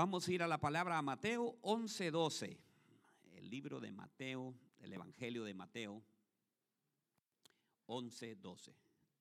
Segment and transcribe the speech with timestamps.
[0.00, 2.56] Vamos a ir a la palabra a Mateo 11:12.
[3.34, 6.02] El libro de Mateo, el Evangelio de Mateo
[7.84, 8.74] 11:12.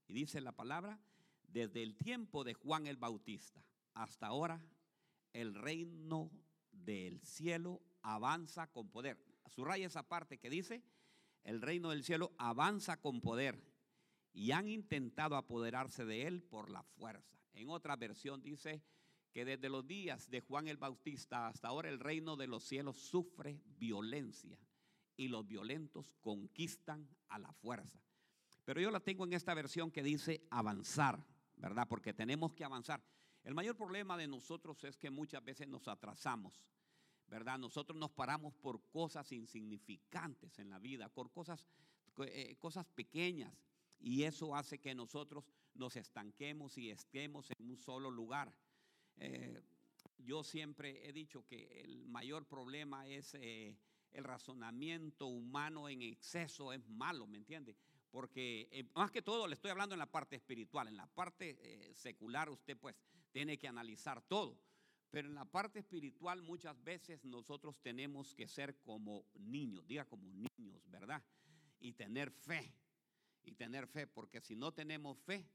[0.08, 0.98] Y dice la palabra,
[1.44, 3.62] desde el tiempo de Juan el Bautista
[3.94, 4.64] hasta ahora,
[5.34, 6.32] el reino
[6.72, 9.22] del cielo avanza con poder.
[9.50, 10.82] Subraya esa parte que dice,
[11.44, 13.62] el reino del cielo avanza con poder
[14.32, 17.38] y han intentado apoderarse de él por la fuerza.
[17.52, 18.82] En otra versión dice
[19.32, 22.98] que desde los días de Juan el Bautista hasta ahora el reino de los cielos
[22.98, 24.58] sufre violencia
[25.16, 28.00] y los violentos conquistan a la fuerza.
[28.66, 31.24] Pero yo la tengo en esta versión que dice avanzar,
[31.58, 31.88] ¿verdad?
[31.88, 33.04] Porque tenemos que avanzar.
[33.44, 36.62] El mayor problema de nosotros es que muchas veces nos atrasamos,
[37.28, 37.58] ¿verdad?
[37.58, 41.66] Nosotros nos paramos por cosas insignificantes en la vida, por cosas,
[42.26, 43.54] eh, cosas pequeñas.
[44.00, 48.54] Y eso hace que nosotros nos estanquemos y estemos en un solo lugar.
[49.20, 49.62] Eh,
[50.18, 53.78] yo siempre he dicho que el mayor problema es eh,
[54.12, 57.76] el razonamiento humano en exceso, es malo, ¿me entiende?
[58.12, 61.94] Porque eh, más que todo le estoy hablando en la parte espiritual, en la parte
[61.94, 62.96] secular usted pues
[63.32, 64.58] tiene que analizar todo.
[65.12, 70.32] Pero en la parte espiritual muchas veces nosotros tenemos que ser como niños, diga como
[70.34, 71.24] niños, ¿verdad?
[71.80, 72.76] Y tener fe
[73.44, 75.50] y tener fe, porque si no tenemos fe,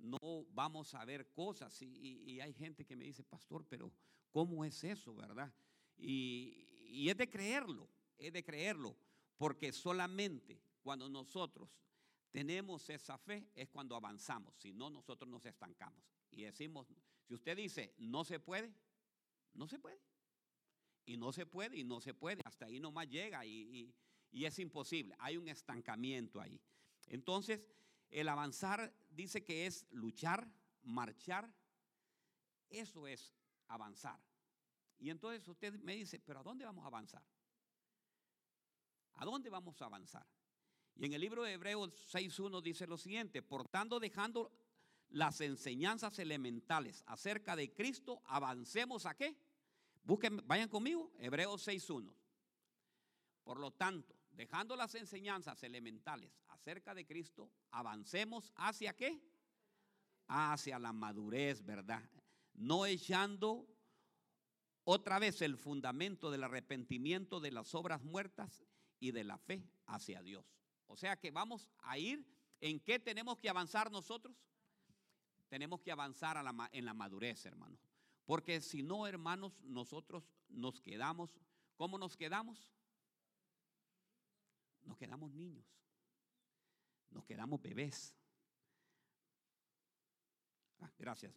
[0.00, 1.80] no vamos a ver cosas.
[1.82, 3.92] Y, hay gente que me dice, pastor, pero
[4.30, 5.52] ¿cómo es eso, verdad?
[5.98, 8.96] Y, es de creerlo, es de creerlo,
[9.36, 11.68] porque solamente cuando nosotros
[12.30, 16.04] tenemos esa fe es cuando avanzamos, si no nosotros nos estancamos.
[16.30, 16.88] Y decimos,
[17.26, 18.72] si usted dice, no se puede,
[19.54, 20.00] no se puede.
[21.06, 22.40] Y no se puede, y no se puede.
[22.44, 23.92] Hasta ahí nomás llega y,
[24.30, 25.16] y es imposible.
[25.18, 26.60] Hay un estancamiento ahí.
[27.06, 27.60] Entonces,
[28.10, 30.48] el avanzar dice que es luchar,
[30.82, 31.52] marchar.
[32.68, 33.34] Eso es
[33.68, 34.20] avanzar.
[34.98, 37.22] Y entonces usted me dice, pero ¿a dónde vamos a avanzar?
[39.14, 40.26] ¿A dónde vamos a avanzar?
[40.96, 44.52] Y en el libro de Hebreos 6.1 dice lo siguiente, portando dejando
[45.10, 49.36] las enseñanzas elementales acerca de Cristo, avancemos a qué?
[50.02, 52.12] Busquen, vayan conmigo, Hebreos 6.1.
[53.42, 59.20] Por lo tanto, dejando las enseñanzas elementales acerca de Cristo, avancemos hacia qué?
[60.26, 62.02] Hacia la madurez, ¿verdad?
[62.54, 63.66] No echando
[64.84, 68.64] otra vez el fundamento del arrepentimiento de las obras muertas
[68.98, 70.44] y de la fe hacia Dios.
[70.86, 72.26] O sea que vamos a ir,
[72.60, 74.36] ¿en qué tenemos que avanzar nosotros?
[75.48, 76.36] Tenemos que avanzar
[76.72, 77.80] en la madurez, hermanos.
[78.24, 81.40] Porque si no, hermanos, nosotros nos quedamos,
[81.76, 82.72] ¿cómo nos quedamos?
[84.84, 85.64] Nos quedamos niños,
[87.10, 88.14] nos quedamos bebés.
[90.80, 91.34] Ah, gracias,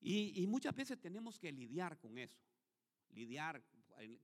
[0.00, 2.38] Y, y, muchas veces tenemos que lidiar con eso.
[3.10, 3.62] Lidiar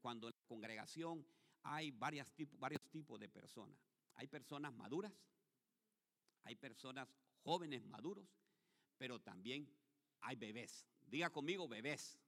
[0.00, 1.26] cuando en la congregación
[1.62, 3.78] hay varios tipos, de personas.
[4.14, 5.12] Hay personas maduras,
[6.44, 7.08] hay personas
[7.42, 8.28] jóvenes maduros,
[8.98, 9.68] pero también
[10.20, 10.86] hay bebés.
[11.06, 12.18] Diga conmigo, bebés.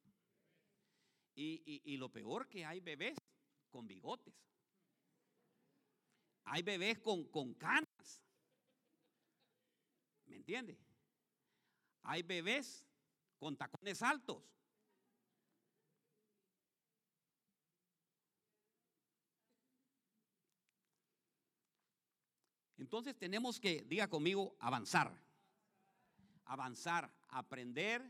[1.35, 3.19] Y, y, y lo peor que hay bebés
[3.71, 4.35] con bigotes.
[6.45, 8.23] Hay bebés con, con canas.
[10.27, 10.79] ¿Me entiende?
[12.03, 12.87] Hay bebés
[13.39, 14.43] con tacones altos.
[22.83, 25.17] Entonces tenemos que, diga conmigo, avanzar.
[26.47, 28.03] Avanzar, aprender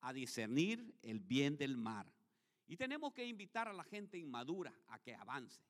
[0.00, 2.06] a discernir el bien del mar.
[2.68, 5.60] Y tenemos que invitar a la gente inmadura a que avance,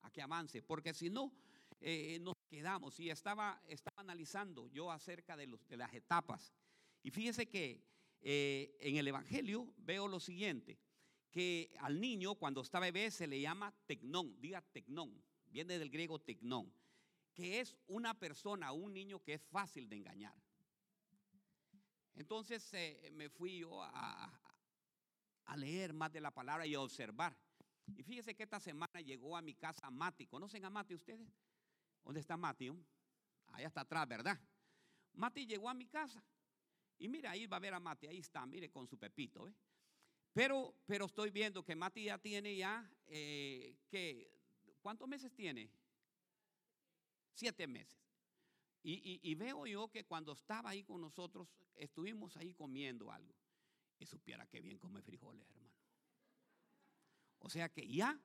[0.00, 1.32] a que avance, porque si no,
[1.80, 2.98] eh, nos quedamos.
[3.00, 6.52] Y estaba, estaba analizando yo acerca de, las etapas.
[7.02, 7.82] Y fíjese que
[8.20, 10.78] eh, en el Evangelio veo lo siguiente,
[11.30, 16.18] que al niño cuando está bebé se le llama tecnón, diga tecnón, viene del griego
[16.18, 16.72] tecnón,
[17.32, 20.34] que es una persona, un niño que es fácil de engañar.
[22.16, 24.40] Entonces eh, me fui yo a,
[25.44, 27.36] a leer más de la palabra y a observar.
[27.96, 30.26] Y fíjese que esta semana llegó a mi casa Mati.
[30.26, 31.32] ¿Conocen a Mati ustedes?
[32.08, 32.70] ¿Dónde está Mati?
[33.48, 34.40] Ahí está atrás, ¿verdad?
[35.12, 36.24] Mati llegó a mi casa.
[36.98, 39.46] Y mira, ahí va a ver a Mati, ahí está, mire, con su pepito.
[40.32, 44.26] Pero, pero estoy viendo que Mati ya tiene ya, eh, que,
[44.80, 45.70] ¿cuántos meses tiene?
[47.34, 48.00] Siete meses.
[48.82, 53.34] Y, y, veo yo que cuando estaba ahí con nosotros, estuvimos ahí comiendo algo.
[53.98, 55.74] Y supiera que bien come frijoles, hermano.
[57.40, 58.18] O sea que ya,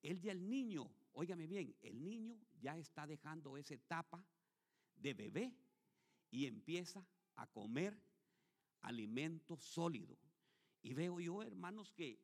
[0.00, 4.22] él ya el niño Óigame bien, el niño ya está dejando esa etapa
[4.96, 5.56] de bebé
[6.30, 7.98] y empieza a comer
[8.82, 10.18] alimento sólido.
[10.82, 12.20] Y veo yo, hermanos, que,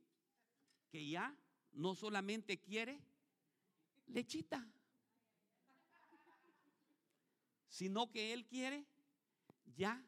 [0.91, 1.35] que ya
[1.73, 3.01] no solamente quiere
[4.09, 4.71] lechita,
[7.71, 8.85] sino que él quiere
[9.75, 10.05] ya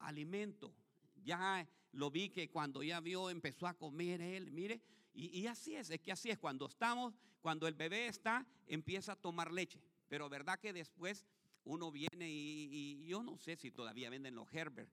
[0.00, 0.76] alimento.
[1.24, 4.82] Ya lo vi que cuando ya vio empezó a comer él, mire,
[5.18, 9.16] y, así es, es que así es, cuando estamos, cuando el bebé está, empieza a
[9.16, 11.26] tomar leche, pero verdad que después
[11.64, 14.88] uno viene y, yo no sé si todavía venden los Herbert,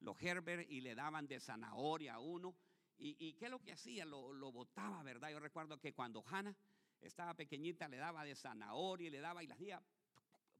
[0.00, 2.56] los Herbert y le daban de zanahoria a uno,
[2.98, 5.30] y, qué es lo que hacía, lo, lo botaba, ¿verdad?
[5.30, 6.56] Yo recuerdo que cuando Hannah
[7.00, 9.80] estaba pequeñita le daba de zanahoria y le daba y las días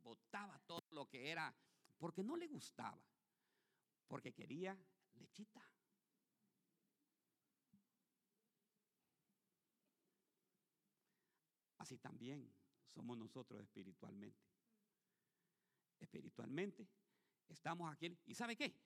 [0.04, 1.52] botaba todo lo que era,
[1.98, 3.02] porque no le gustaba,
[4.06, 4.78] porque quería
[5.16, 5.60] lechita.
[11.88, 12.46] Así también
[12.84, 14.44] somos nosotros espiritualmente.
[15.98, 16.86] Espiritualmente
[17.48, 18.14] estamos aquí.
[18.26, 18.78] ¿Y sabe qué?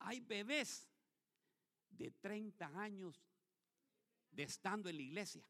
[0.00, 0.90] Hay bebés
[1.90, 3.24] de 30 años
[4.32, 5.46] de estando en la iglesia,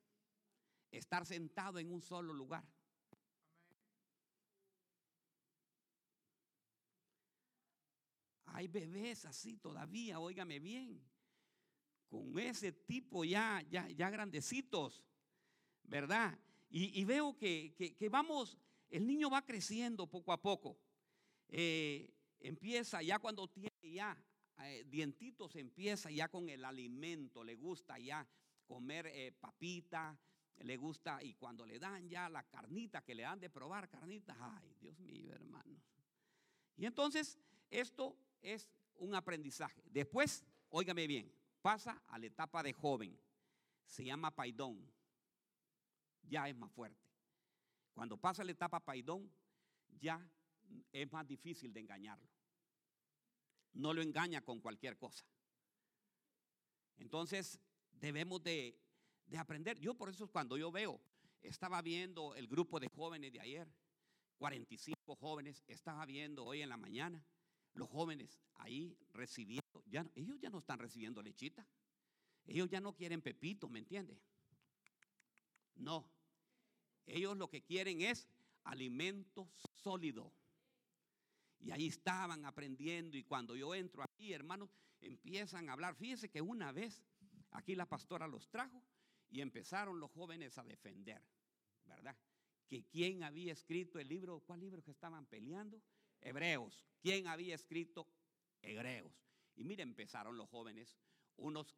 [0.91, 2.69] estar sentado en un solo lugar.
[8.45, 11.03] Hay bebés así todavía, óigame bien,
[12.11, 15.03] con ese tipo ya, ya, ya grandecitos,
[15.85, 16.39] ¿verdad?
[16.73, 17.75] Y, veo que,
[18.11, 18.57] vamos,
[18.91, 20.79] el niño va creciendo poco a poco.
[21.49, 24.17] Eh, empieza ya cuando tiene ya
[24.63, 28.25] eh, dientitos, empieza ya con el alimento, le gusta ya
[28.67, 30.17] comer eh, papita,
[30.59, 34.37] le gusta, y cuando le dan ya la carnita, que le dan de probar carnita,
[34.39, 35.83] ay, Dios mío, hermanos.
[36.77, 37.37] Y entonces,
[37.69, 39.83] esto es un aprendizaje.
[39.91, 41.33] Después, óigame bien,
[41.63, 43.19] pasa a la etapa de joven.
[43.87, 44.89] Se llama paidón.
[46.23, 47.01] Ya es más fuerte.
[47.95, 49.31] Cuando pasa la etapa paidón,
[50.01, 50.27] ya
[50.93, 52.29] es más difícil de engañarlo.
[53.73, 55.25] No lo engaña con cualquier cosa.
[56.99, 57.61] Entonces,
[57.93, 58.79] debemos de,
[59.27, 59.79] de aprender.
[59.79, 61.01] Yo por eso cuando yo veo,
[61.43, 63.73] estaba viendo el grupo de jóvenes de ayer,
[64.39, 67.25] 45 jóvenes, estaba viendo hoy en la mañana
[67.75, 71.67] los jóvenes ahí recibiendo, ya, ellos ya no están recibiendo lechita.
[72.47, 74.19] Ellos ya no quieren pepito, ¿me entiende?
[75.77, 76.09] No.
[77.07, 78.29] Ellos lo que quieren es
[78.65, 79.51] alimento
[79.83, 80.33] sólido.
[81.59, 84.71] Y ahí estaban aprendiendo y cuando yo entro aquí, hermanos,
[85.01, 85.95] empiezan a hablar.
[85.95, 87.03] Fíjense que una vez
[87.51, 88.83] aquí la pastora los trajo
[89.31, 91.23] y empezaron los jóvenes a defender,
[91.85, 92.17] ¿verdad?
[92.67, 95.83] Que quién había escrito el libro, ¿cuál libro que estaban peleando?
[96.21, 96.87] Hebreos.
[97.01, 98.07] ¿Quién había escrito?
[98.63, 99.13] Hebreos.
[99.57, 100.97] Y mire, empezaron los jóvenes,
[101.37, 101.75] unos,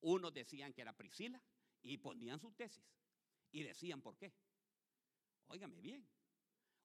[0.00, 1.40] unos decían que era Priscila
[1.82, 2.84] y ponían su tesis
[3.54, 4.32] y decían por qué.
[5.46, 6.06] Óigame bien.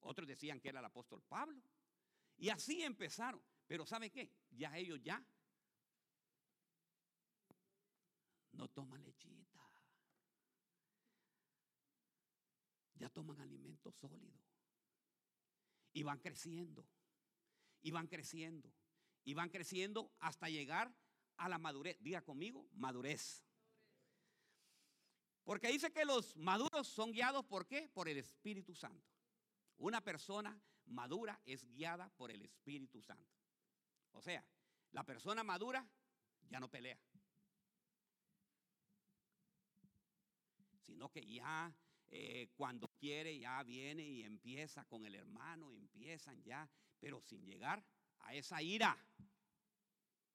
[0.01, 1.61] Otros decían que era el apóstol Pablo.
[2.37, 3.41] Y así empezaron.
[3.67, 4.31] Pero ¿sabe qué?
[4.51, 5.21] Ya ellos ya
[8.53, 9.59] no toman lechita.
[12.95, 14.39] Ya toman alimento sólido.
[15.91, 16.87] Y van creciendo
[17.81, 18.73] y van creciendo,
[19.23, 20.93] y van creciendo hasta llegar
[21.37, 21.97] a la madurez.
[22.01, 23.45] Diga conmigo, madurez.
[25.49, 27.89] Porque dice que los maduros son guiados por qué?
[27.89, 29.09] Por el Espíritu Santo.
[29.79, 30.55] Una persona
[30.85, 33.33] madura es guiada por el Espíritu Santo.
[34.11, 34.45] O sea,
[34.91, 35.83] la persona madura
[36.51, 36.99] ya no pelea.
[40.83, 41.73] Sino que ya
[42.11, 47.83] eh, cuando quiere ya viene y empieza con el hermano, empiezan ya pero sin llegar
[48.19, 48.95] a esa ira.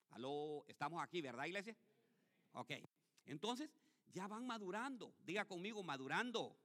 [0.09, 1.77] Aló, estamos aquí, ¿verdad, iglesia?
[2.51, 2.73] Ok,
[3.27, 3.71] entonces
[4.15, 6.57] ya van madurando, diga conmigo, madurando.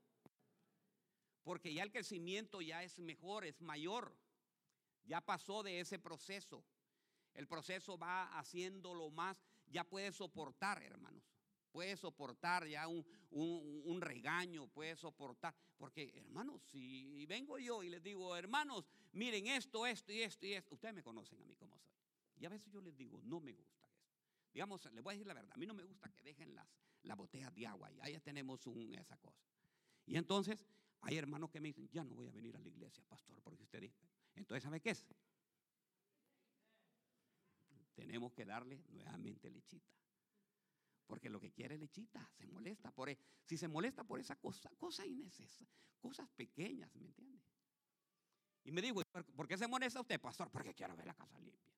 [1.43, 4.15] Porque ya el crecimiento ya es mejor, es mayor.
[5.03, 6.63] Ya pasó de ese proceso.
[7.33, 11.23] El proceso va haciéndolo más, ya puede soportar, hermanos
[11.71, 15.55] puede soportar ya un, regaño, puede soportar.
[15.77, 20.53] Porque, hermanos, si vengo yo y les digo, hermanos, miren esto, esto y esto y
[20.53, 21.93] esto, ustedes me conocen a mí como soy.
[22.37, 24.09] Y a veces yo les digo, no me gusta esto.
[24.53, 26.67] Digamos, les voy a decir la verdad, a mí no me gusta que dejen las,
[27.09, 28.61] las botellas de agua y ahí tenemos
[28.97, 29.43] esa cosa.
[30.05, 30.65] Y entonces
[31.01, 33.63] hay hermanos que me dicen, ya no voy a venir a la iglesia, pastor, porque
[33.63, 34.07] usted dice.
[34.35, 35.05] Entonces, ¿sabe qué es?
[37.95, 39.93] Tenemos que darle nuevamente lechita.
[41.07, 44.69] Porque lo que quiere lechita, se molesta por e, si se molesta por esa cosa,
[44.77, 45.67] cosa innecesaria,
[45.99, 47.43] cosas pequeñas, ¿me entiende?
[48.63, 49.01] Y me dijo,
[49.35, 50.51] ¿por qué se molesta usted, pastor?
[50.51, 51.73] Porque quiero ver la casa limpia.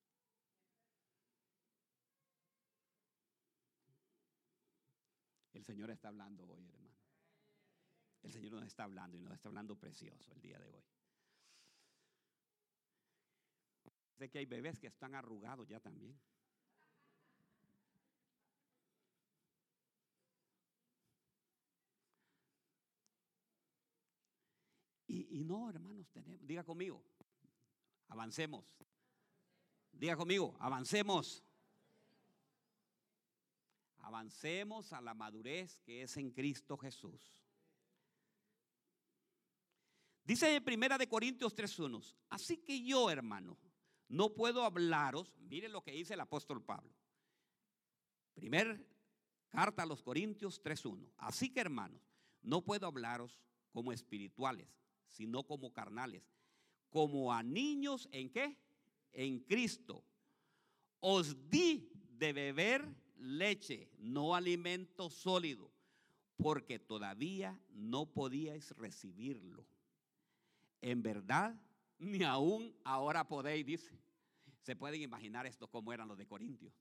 [5.62, 6.90] El Señor está hablando hoy, hermano.
[8.24, 10.82] El Señor nos está hablando y nos está hablando precioso el día de hoy.
[14.18, 16.20] Sé que hay bebés que están arrugados ya también.
[25.06, 27.04] Y, y no, hermanos, tenemos, diga conmigo,
[28.08, 28.64] avancemos.
[29.92, 31.44] Diga conmigo, avancemos.
[34.02, 37.40] Avancemos a la madurez que es en Cristo Jesús.
[40.24, 43.58] Dice en Primera de Corintios 3:1, así que yo, hermano,
[44.08, 46.94] no puedo hablaros, miren lo que dice el apóstol Pablo.
[48.34, 48.86] Primer
[49.48, 51.12] carta a los Corintios 3:1.
[51.16, 52.02] Así que, hermanos,
[52.42, 53.40] no puedo hablaros
[53.72, 54.68] como espirituales,
[55.06, 56.24] sino como carnales,
[56.90, 58.58] como a niños en qué?
[59.12, 60.04] En Cristo.
[61.00, 65.70] Os di de beber leche, no alimento sólido,
[66.36, 69.66] porque todavía no podíais recibirlo.
[70.80, 71.54] En verdad,
[71.98, 73.98] ni aún ahora podéis, dice.
[74.62, 76.72] Se pueden imaginar esto como eran los de Corintios.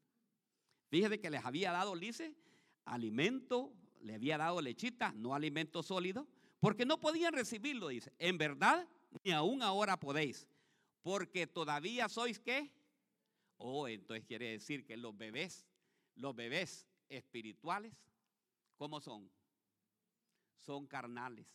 [0.89, 2.35] Fíjese que les había dado, dice,
[2.85, 6.27] alimento, le había dado lechita, no alimento sólido,
[6.59, 8.13] porque no podían recibirlo, dice.
[8.19, 8.87] En verdad,
[9.23, 10.47] ni aún ahora podéis,
[11.01, 12.71] porque todavía sois qué.
[13.57, 15.67] Oh, entonces quiere decir que los bebés,
[16.21, 17.93] los bebés espirituales,
[18.77, 19.29] ¿cómo son?
[20.57, 21.47] Son carnales.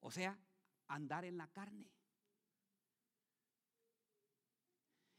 [0.00, 0.38] O sea,
[0.86, 1.90] andar en la carne.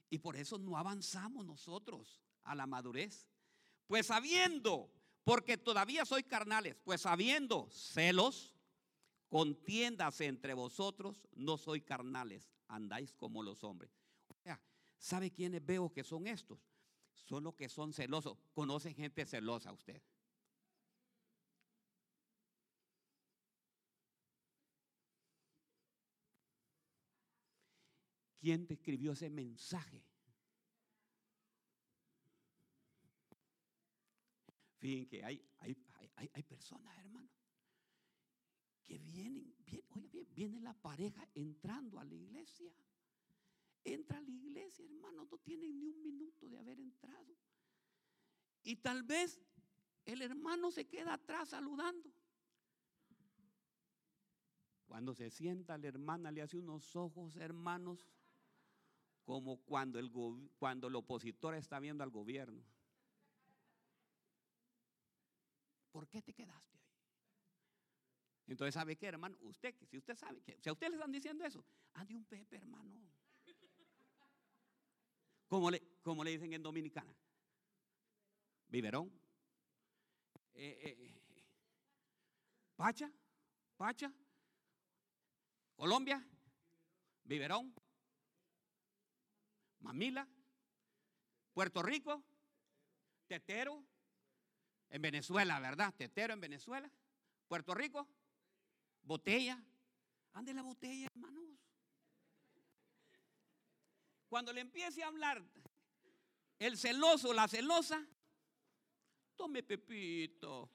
[0.10, 3.28] Y por eso no avanzamos nosotros a la madurez.
[3.88, 4.92] Pues sabiendo,
[5.24, 8.56] porque todavía soy carnales, pues sabiendo celos,
[9.30, 13.92] contiendas entre vosotros, no soy carnales, andáis como los hombres.
[14.28, 14.62] O sea,
[14.98, 16.60] ¿sabe quiénes veo que son estos?
[17.24, 18.38] Son los que son celosos.
[18.54, 20.02] ¿Conocen gente celosa usted?
[28.42, 30.04] ¿Quién te escribió ese mensaje?
[34.80, 35.78] Fíjense que hay, hay,
[36.34, 37.30] hay, personas, hermano,
[38.84, 39.56] que vienen,
[39.90, 42.74] oiga bien, viene la pareja entrando a la iglesia.
[43.84, 47.36] Entra a la iglesia, hermano, no tienen ni un minuto de haber entrado.
[48.64, 49.42] Y tal vez
[50.06, 52.12] el hermano se queda atrás saludando.
[54.86, 58.06] Cuando se sienta la hermana le hace unos ojos, hermanos,
[59.24, 60.12] como cuando el,
[60.58, 62.64] cuando el opositor está viendo al gobierno.
[65.92, 66.92] ¿Por qué te quedaste ahí?
[68.48, 69.38] Entonces, ¿sabe qué, hermano?
[69.42, 72.58] Usted, si usted sabe que, si a usted le están diciendo eso, ande un pepe,
[72.58, 72.92] hermano.
[75.52, 77.14] Como le, como le dicen en Dominicana.
[78.70, 79.12] Biberón.
[80.54, 81.44] Eh, eh, eh.
[82.78, 83.12] Pacha,
[83.76, 84.14] Pacha,
[85.76, 86.26] Colombia,
[87.26, 87.76] Biberón,
[89.82, 90.26] Mamila,
[91.54, 92.24] Puerto Rico,
[93.28, 93.84] Tetero,
[94.90, 95.94] en Venezuela, ¿verdad?
[95.94, 96.90] Tetero en Venezuela,
[97.50, 98.08] Puerto Rico,
[99.02, 99.62] botella.
[100.32, 101.51] Ande la botella, hermanos.
[104.32, 105.44] Cuando le empiece a hablar
[106.58, 108.02] el celoso, la celosa,
[109.36, 110.70] tome Pepito.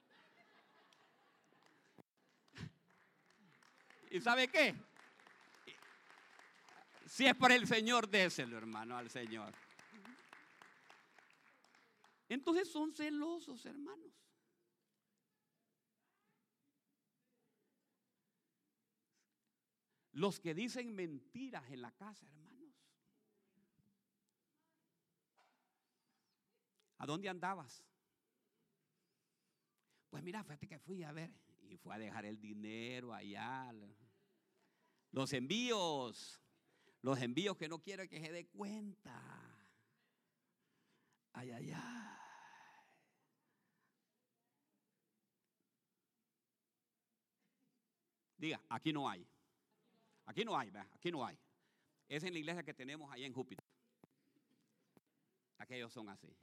[4.11, 4.75] ¿Y sabe qué?
[7.07, 9.51] Si es por el Señor, déselo, hermano, al Señor.
[12.29, 14.13] Entonces son celosos, hermanos.
[20.11, 22.56] Los que dicen mentiras en la casa, hermanos.
[26.97, 27.83] ¿A dónde andabas?
[30.09, 31.31] Pues mira, fíjate que fui a ver
[31.69, 33.71] y fue a dejar el dinero allá.
[35.11, 36.41] Los envíos.
[37.01, 39.21] Los envíos que no quiero que se dé cuenta.
[41.33, 42.17] Ay, ay, ay.
[48.37, 49.27] Diga, aquí no hay.
[50.25, 51.37] Aquí no hay, aquí no hay.
[52.07, 53.65] Es en la iglesia que tenemos allá en Júpiter.
[55.57, 56.35] Aquellos son así.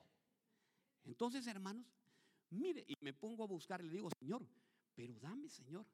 [1.04, 1.86] Entonces, hermanos,
[2.50, 4.46] mire, y me pongo a buscar y le digo, Señor,
[4.94, 5.86] pero dame, Señor,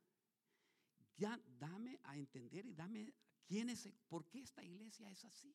[1.16, 3.12] ya dame a entender y dame
[3.46, 5.54] quién es, por qué esta iglesia es así.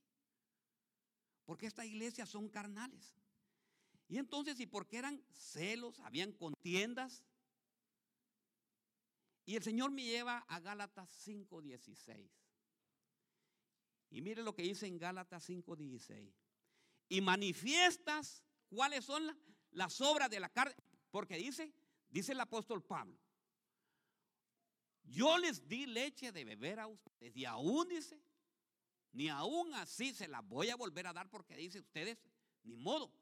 [1.46, 3.16] Porque esta iglesia son carnales.
[4.08, 6.00] Y entonces, ¿y por qué eran celos?
[6.00, 7.24] Habían contiendas.
[9.46, 12.30] Y el Señor me lleva a Gálatas 5:16.
[14.10, 16.34] Y mire lo que dice en Gálatas 5:16.
[17.10, 18.44] Y manifiestas
[18.76, 19.36] cuáles son
[19.72, 20.76] las obras de la carne.
[21.10, 21.74] Porque dice,
[22.10, 23.18] dice el apóstol Pablo,
[25.06, 28.20] yo les di leche de beber a ustedes y aún dice,
[29.14, 32.18] ni aún así se las voy a volver a dar porque dice ustedes,
[32.64, 33.14] ni modo,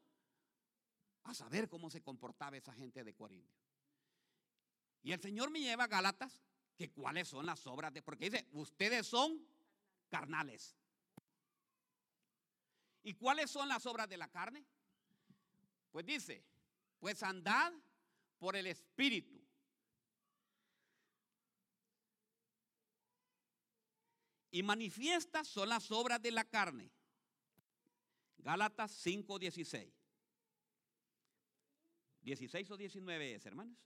[1.22, 3.54] a saber cómo se comportaba esa gente de Corinto.
[5.02, 6.42] Y el Señor me lleva a Gálatas
[6.76, 9.46] que cuáles son las obras de, porque dice, ustedes son
[10.08, 10.76] carnales.
[13.04, 14.64] ¿Y cuáles son las obras de la carne?
[15.94, 16.44] Pues dice,
[16.98, 17.72] pues andad
[18.40, 19.40] por el Espíritu.
[24.50, 26.90] Y manifiestas son las obras de la carne.
[28.38, 29.92] Gálatas 5:16.
[32.22, 33.78] 16 o 19 es, hermanos.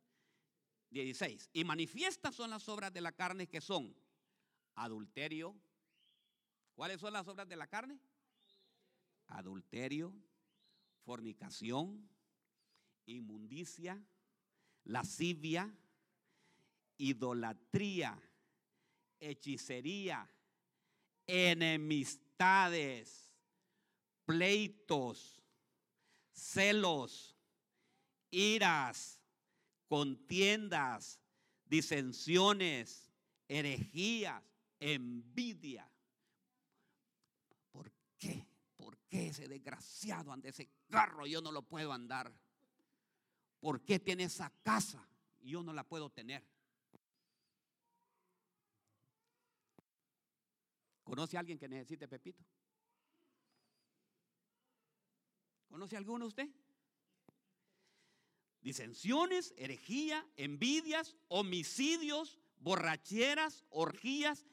[0.88, 1.50] 16.
[1.52, 3.94] Y manifiestas son las obras de la carne que son
[4.76, 5.54] adulterio.
[6.74, 8.00] ¿Cuáles son las obras de la carne?
[9.26, 10.14] Adulterio,
[11.08, 12.06] fornicación,
[13.06, 13.98] inmundicia,
[14.84, 15.74] lascivia,
[16.98, 18.20] idolatría,
[19.18, 20.30] hechicería,
[21.26, 23.32] enemistades,
[24.26, 25.42] pleitos,
[26.30, 27.38] celos,
[28.30, 29.18] iras,
[29.86, 31.18] contiendas,
[31.64, 33.10] disensiones,
[33.48, 34.44] herejías,
[34.78, 35.90] envidia.
[37.72, 38.47] ¿Por qué?
[39.08, 42.30] ¿Por qué ese desgraciado anda ese carro yo no lo puedo andar?
[43.58, 45.08] ¿Por qué tiene esa casa
[45.40, 46.46] y yo no la puedo tener?
[51.04, 52.44] ¿Conoce a alguien que necesite Pepito?
[55.70, 56.50] ¿Conoce a alguno usted?
[58.60, 64.44] Disensiones, herejía, envidias, homicidios, borracheras, orgías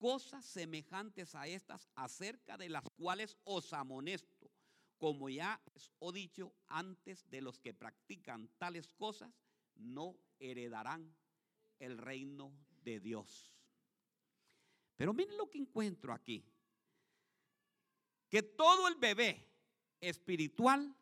[0.00, 4.50] cosas semejantes a estas acerca de las cuales os amonesto,
[4.96, 9.30] como ya os he dicho antes de los que practican tales cosas,
[9.76, 11.14] no heredarán
[11.78, 12.52] el reino
[12.82, 13.52] de Dios.
[14.96, 16.44] Pero miren lo que encuentro aquí.
[18.28, 19.46] Que todo el bebé
[20.00, 20.94] espiritual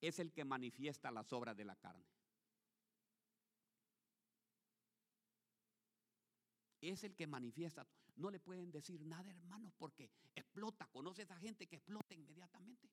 [0.00, 2.17] es el que manifiesta las obras de la carne.
[6.80, 7.86] Es el que manifiesta.
[8.16, 10.86] No le pueden decir nada, hermanos, porque explota.
[10.86, 12.90] Conoce a esa gente que explota inmediatamente.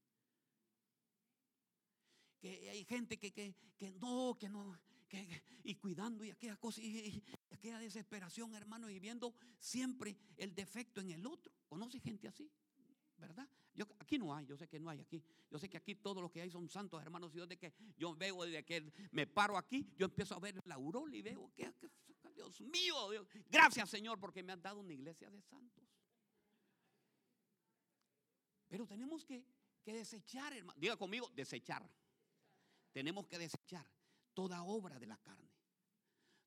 [2.39, 6.82] Que hay gente que, que, que no, que no, que, y cuidando y aquella cosa,
[6.82, 11.52] y, aquella desesperación, hermano, y viendo siempre el defecto en el otro.
[11.67, 12.52] ¿Conoce gente así?
[13.17, 13.48] ¿verdad?
[13.74, 15.21] Yo, aquí no hay, yo sé que no hay aquí.
[15.52, 17.34] Yo sé que aquí todos los que hay son santos, hermanos.
[17.34, 20.60] Y yo de que yo veo, desde que me paro aquí, yo empiezo a ver
[20.65, 21.71] la aurora y veo que,
[22.36, 22.95] Dios mío,
[23.50, 25.84] gracias Señor, porque me han dado una iglesia de santos.
[28.67, 29.43] Pero tenemos que,
[29.84, 30.80] que desechar, hermano.
[30.80, 31.89] Diga conmigo, desechar.
[32.91, 33.89] Tenemos que desechar
[34.34, 35.50] toda obra de la carne.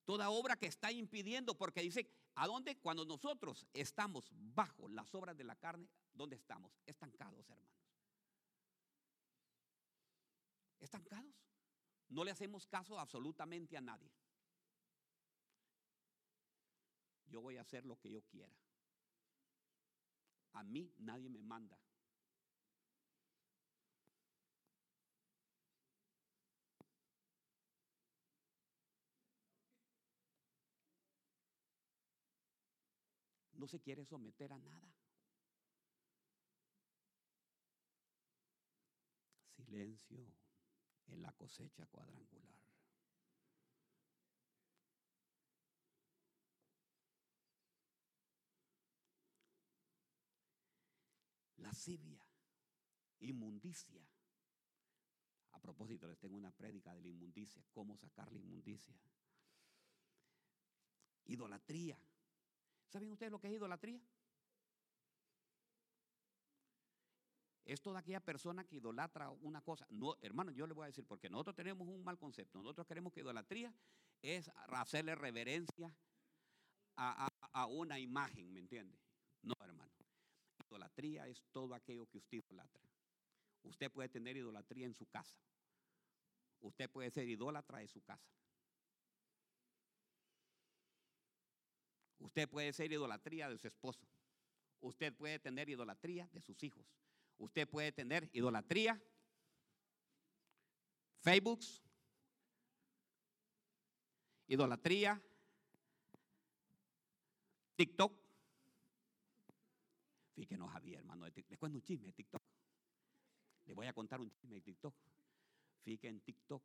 [0.04, 2.78] Toda obra que está impidiendo, porque dice, ¿a dónde?
[2.78, 6.72] Cuando nosotros estamos bajo las obras de la carne, ¿Dónde estamos?
[6.84, 7.70] Estancados, hermanos.
[10.80, 11.32] Estancados.
[12.08, 14.10] No le hacemos caso absolutamente a nadie.
[17.30, 18.52] Yo voy a hacer lo que yo quiera.
[20.52, 21.78] A mí nadie me manda.
[33.52, 34.94] No se quiere someter a nada.
[39.68, 40.24] silencio
[41.08, 42.67] en la cosecha cuadrangular.
[51.78, 52.20] Lascivia,
[53.20, 54.04] inmundicia.
[55.52, 58.98] A propósito, les tengo una prédica de la inmundicia, cómo sacar la inmundicia.
[61.26, 61.96] Idolatría.
[62.88, 64.02] ¿Saben ustedes lo que es idolatría?
[67.64, 69.86] es toda aquella persona que idolatra una cosa.
[69.90, 72.58] No, hermano, yo le voy a decir, porque nosotros tenemos un mal concepto.
[72.58, 73.72] Nosotros queremos que idolatría
[74.22, 75.94] es hacerle reverencia
[76.96, 78.98] a, a una imagen, ¿me entiende?
[80.68, 82.82] Idolatría es todo aquello que usted idolatra.
[83.62, 85.36] Usted puede tener idolatría en su casa.
[86.60, 88.28] Usted puede ser idólatra de su casa.
[92.18, 94.06] Usted puede ser idolatría de su esposo.
[94.80, 96.86] Usted puede tener idolatría de sus hijos.
[97.38, 99.00] Usted puede tener idolatría,
[101.20, 101.60] Facebook,
[104.48, 105.22] idolatría,
[107.76, 108.27] TikTok.
[110.38, 111.26] Fíjenos, Javier, hermano.
[111.26, 112.42] Les cuento un chisme de TikTok.
[113.66, 114.94] Les voy a contar un chisme de TikTok.
[115.82, 116.62] Fíjense, en TikTok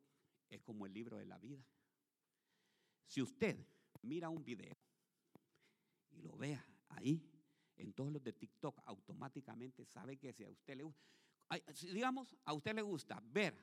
[0.48, 1.60] es como el libro de la vida.
[3.04, 3.58] Si usted
[4.02, 4.76] mira un video
[6.12, 7.20] y lo vea ahí,
[7.76, 11.02] en todos los de TikTok automáticamente sabe que si a usted le gusta,
[11.92, 13.58] digamos, a usted le gusta ver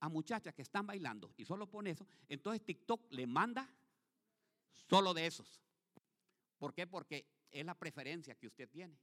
[0.00, 3.66] a muchachas que están bailando y solo pone eso, entonces TikTok le manda
[4.90, 5.62] Solo de esos.
[6.58, 6.86] ¿Por qué?
[6.86, 8.98] Porque es la preferencia que usted tiene.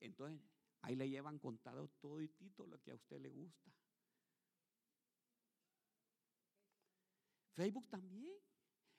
[0.00, 0.40] Entonces,
[0.82, 3.70] ahí le llevan contado todo y todo lo que a usted le gusta.
[7.54, 8.34] Facebook también.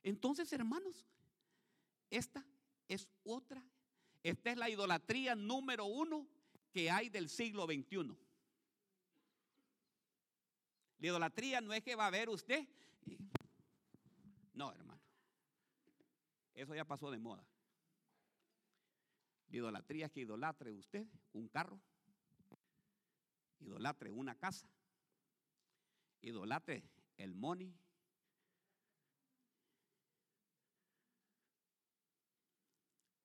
[0.01, 1.05] Entonces, hermanos,
[2.09, 2.43] esta
[2.87, 3.63] es otra.
[4.23, 6.27] Esta es la idolatría número uno
[6.71, 8.17] que hay del siglo XXI.
[10.99, 12.67] La idolatría no es que va a ver usted.
[14.53, 14.99] No, hermano.
[16.55, 17.45] Eso ya pasó de moda.
[19.49, 21.79] La idolatría es que idolatre usted un carro,
[23.59, 24.69] idolatre una casa,
[26.21, 26.83] idolatre
[27.17, 27.73] el money.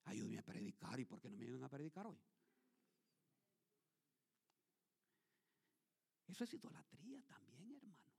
[0.05, 2.21] Ayúdeme a predicar y por qué no me ayudan a predicar hoy.
[6.29, 8.13] Eso es idolatría también, hermano.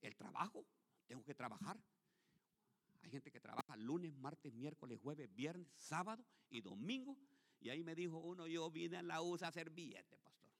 [0.00, 0.66] El trabajo,
[1.06, 1.78] tengo que trabajar.
[3.04, 7.18] Hay gente que trabaja lunes, martes, miércoles, jueves, viernes, sábado y domingo.
[7.60, 10.50] Y ahí me dijo uno, yo vine a la USA a hacer billete, pastor.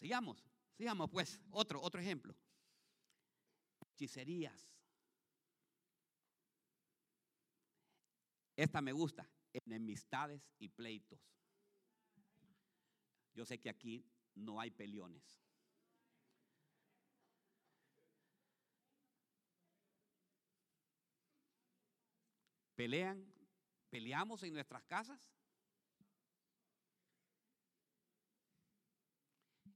[0.00, 0.44] Sigamos,
[0.76, 1.40] sigamos pues.
[1.52, 2.34] Otro, otro ejemplo.
[3.92, 4.71] Hechicerías.
[8.62, 11.18] Esta me gusta, enemistades y pleitos.
[13.34, 15.42] Yo sé que aquí no hay peleones.
[22.76, 23.26] Pelean,
[23.90, 25.34] peleamos en nuestras casas.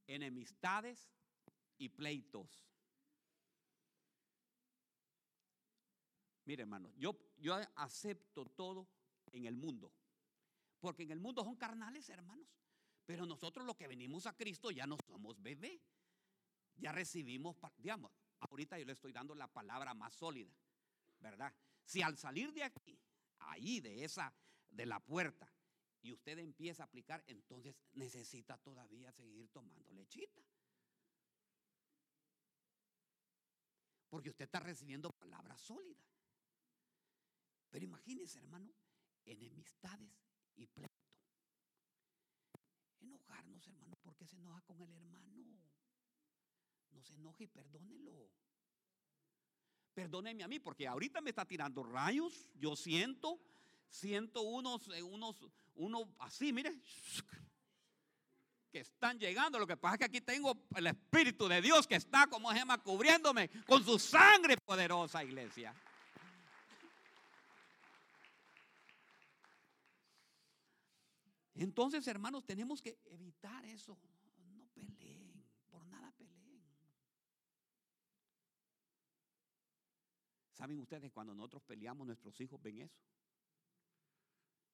[0.07, 1.11] Enemistades
[1.77, 2.71] y pleitos.
[6.45, 8.89] Mire, hermano, yo, yo acepto todo
[9.33, 9.93] en el mundo.
[10.81, 12.49] Porque en el mundo son carnales, hermanos.
[13.05, 15.81] Pero nosotros los que venimos a Cristo ya no somos bebé.
[16.77, 20.55] Ya recibimos, digamos, ahorita yo le estoy dando la palabra más sólida,
[21.21, 21.55] ¿verdad?
[21.85, 23.01] Si al salir de aquí,
[23.39, 24.35] ahí de esa,
[24.69, 25.51] de la puerta,
[26.03, 30.43] y usted empieza a aplicar, entonces necesita todavía seguir tomando lechita.
[34.09, 36.05] Porque usted está recibiendo palabra sólida.
[37.77, 38.73] Pero imagínense, hermano,
[39.27, 40.09] enemistades
[40.57, 40.95] y pleito.
[43.01, 45.45] Enojarnos, hermano, porque se enoja con el hermano.
[46.93, 48.31] No se enoje y perdónelo.
[49.93, 52.49] Perdóneme a mí, porque ahorita me está tirando rayos.
[52.55, 53.39] Yo siento,
[53.91, 55.37] siento unos, eh, unos,
[55.75, 56.81] unos así, mire,
[58.73, 59.59] que están llegando.
[59.59, 62.83] Lo que pasa es que aquí tengo el Espíritu de Dios que está como gema
[62.83, 65.75] cubriéndome con su sangre poderosa, iglesia.
[71.57, 73.99] Entonces, hermanos, tenemos que evitar eso.
[74.55, 76.63] No peleen, por nada peleen.
[80.53, 83.01] ¿Saben ustedes cuando nosotros peleamos, nuestros hijos ven eso?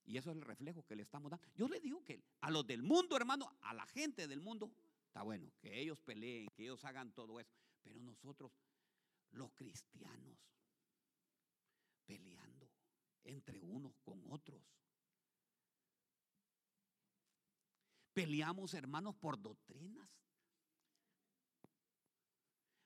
[0.04, 1.46] Y eso es el reflejo que le estamos dando.
[1.54, 4.72] Yo le digo que a los del mundo, hermano, a la gente del mundo,
[5.06, 7.54] está bueno, que ellos peleen, que ellos hagan todo eso.
[7.82, 8.50] Pero nosotros,
[9.30, 10.36] los cristianos,
[12.04, 12.68] peleando
[13.22, 14.60] entre unos con otros.
[18.12, 20.08] Peleamos, hermanos, por doctrinas.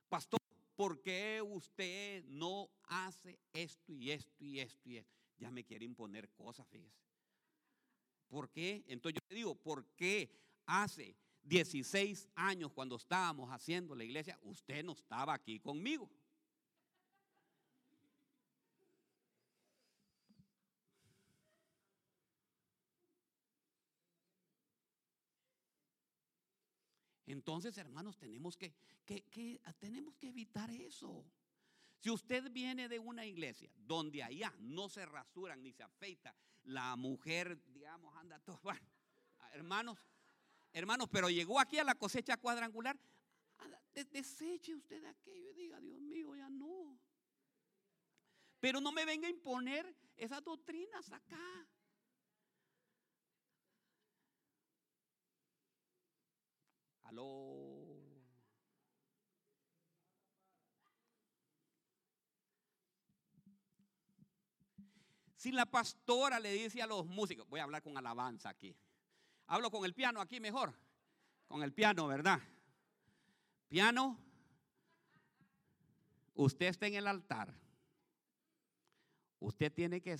[0.09, 0.41] Pastor,
[0.77, 5.17] ¿por qué usted no hace esto y esto y esto y esto?
[5.39, 7.07] Ya me quiere imponer cosas, fíjese.
[8.29, 8.85] ¿Por qué?
[8.87, 10.31] Entonces yo le digo, ¿por qué
[10.65, 16.11] hace 16 años cuando estábamos haciendo la iglesia, usted no estaba aquí conmigo?
[27.37, 28.73] Entonces, hermanos, tenemos que,
[29.79, 31.23] tenemos que evitar eso.
[31.99, 36.97] Si usted viene de una iglesia donde allá no se rasuran ni se afeita, la
[36.97, 38.59] mujer, digamos, anda todo,
[39.53, 39.99] hermanos,
[40.73, 42.99] hermanos, pero llegó aquí a la cosecha cuadrangular,
[44.11, 46.99] deseche usted aquello y diga, Dios mío, ya no.
[48.61, 51.69] Pero no me venga a imponer esas doctrinas acá.
[57.09, 57.67] Aló.
[65.37, 68.77] Si la pastora le dice a los músicos, voy a hablar con alabanza aquí.
[69.47, 70.75] Hablo con el piano aquí mejor.
[71.47, 72.41] Con el piano, ¿verdad?
[73.69, 74.19] Piano,
[76.35, 77.55] usted está en el altar.
[79.39, 80.17] Usted tiene que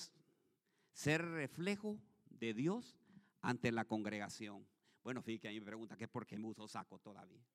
[0.93, 1.99] ser reflejo
[2.31, 2.97] de Dios
[3.41, 4.65] ante la congregación.
[5.07, 7.47] Bueno, fíjate que a me pregunta que por qué me uso saco todavía.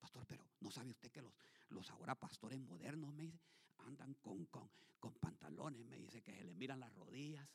[0.00, 1.34] Pastor, pero ¿no sabe usted que los,
[1.68, 3.38] los ahora pastores modernos me dice,
[3.80, 5.84] andan con, con, con pantalones?
[5.84, 7.46] Me dice que se le miran las rodillas.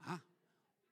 [0.00, 0.20] Ah,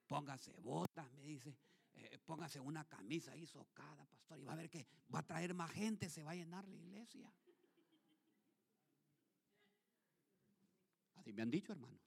[0.06, 1.58] póngase botas, me dice.
[1.94, 5.54] Eh, póngase una camisa ahí socada, pastor, y va a ver que va a traer
[5.54, 7.34] más gente, se va a llenar la iglesia.
[11.16, 12.03] Así me han dicho, hermano.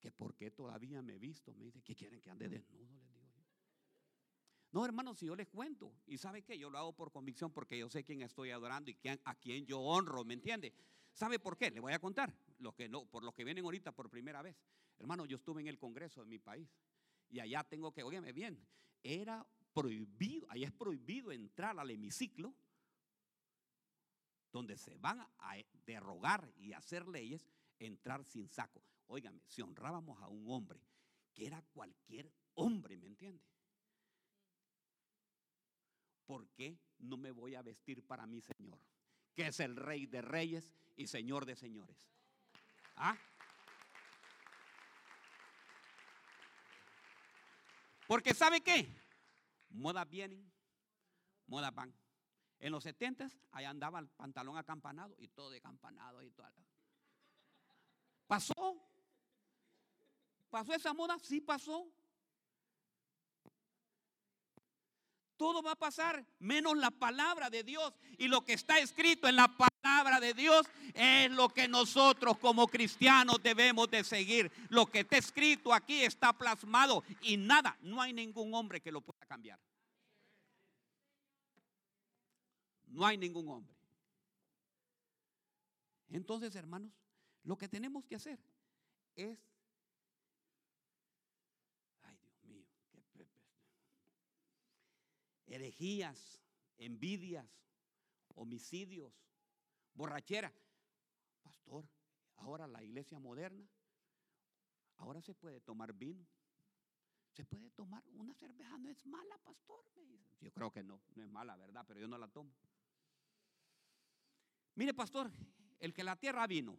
[0.00, 3.12] Que por qué todavía me he visto, me dice, que quieren que ande desnudo, les
[3.12, 3.42] digo yo.
[4.72, 7.78] No, hermano, si yo les cuento, y sabe que yo lo hago por convicción, porque
[7.78, 10.74] yo sé quién estoy adorando y a quién yo honro, ¿me entiende?
[11.12, 11.70] ¿Sabe por qué?
[11.70, 14.56] Le voy a contar, los que no, por los que vienen ahorita por primera vez.
[14.98, 16.68] Hermano, yo estuve en el Congreso de mi país
[17.30, 18.66] y allá tengo que, óyeme bien,
[19.02, 22.54] era prohibido, allá es prohibido entrar al hemiciclo
[24.52, 27.46] donde se van a derrogar y hacer leyes,
[27.78, 28.82] entrar sin saco.
[29.08, 30.80] Óigame, si honrábamos a un hombre,
[31.32, 33.44] que era cualquier hombre, ¿me entiende?
[36.26, 38.80] ¿Por qué no me voy a vestir para mi Señor?
[39.34, 41.96] Que es el Rey de Reyes y Señor de Señores.
[42.96, 43.16] ¿Ah?
[48.06, 48.88] Porque ¿sabe qué?
[49.70, 50.50] Modas vienen,
[51.46, 51.94] modas van.
[52.58, 56.50] En los setentas, allá andaba el pantalón acampanado y todo de campanado y todo.
[58.26, 58.75] ¿Pasó?
[60.56, 61.18] ¿Pasó esa moda?
[61.18, 61.86] Sí pasó.
[65.36, 67.92] Todo va a pasar menos la palabra de Dios.
[68.16, 72.68] Y lo que está escrito en la palabra de Dios es lo que nosotros como
[72.68, 74.50] cristianos debemos de seguir.
[74.70, 79.02] Lo que está escrito aquí está plasmado y nada, no hay ningún hombre que lo
[79.02, 79.60] pueda cambiar.
[82.86, 83.76] No hay ningún hombre.
[86.08, 86.92] Entonces, hermanos,
[87.44, 88.38] lo que tenemos que hacer
[89.16, 89.38] es
[95.46, 96.42] herejías,
[96.78, 97.46] envidias,
[98.34, 99.12] homicidios,
[99.94, 100.52] borrachera.
[101.42, 101.88] Pastor,
[102.36, 103.66] ahora la iglesia moderna,
[104.96, 106.26] ahora se puede tomar vino.
[107.32, 109.84] Se puede tomar una cerveza, no es mala, pastor.
[110.40, 111.84] Yo creo que no, no es mala, ¿verdad?
[111.86, 112.50] Pero yo no la tomo.
[114.74, 115.30] Mire, pastor,
[115.78, 116.78] el que la tierra vino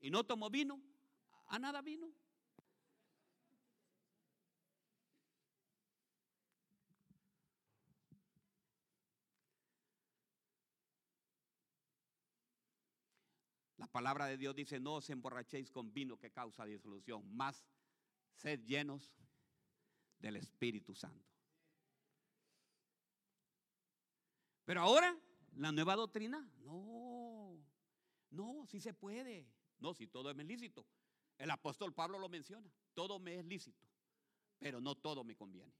[0.00, 0.80] y no tomó vino,
[1.46, 2.12] a nada vino.
[13.92, 17.64] Palabra de Dios dice, no os emborrachéis con vino que causa disolución, más
[18.34, 19.14] sed llenos
[20.18, 21.30] del Espíritu Santo.
[24.64, 25.16] Pero ahora,
[25.56, 27.58] la nueva doctrina, no,
[28.30, 29.46] no, si se puede.
[29.78, 30.86] No, si todo es lícito.
[31.36, 33.84] El apóstol Pablo lo menciona, todo me es lícito,
[34.58, 35.74] pero no todo me conviene.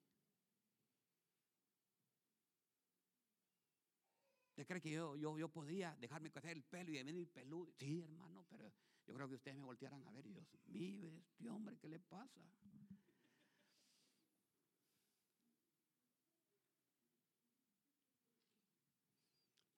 [4.53, 7.73] ¿Usted cree que yo, yo, yo podía dejarme crecer el pelo y venir peludo?
[7.79, 8.71] Sí, hermano, pero
[9.07, 11.99] yo creo que ustedes me voltearan a ver y Dios mío, este hombre, ¿qué le
[11.99, 12.39] pasa?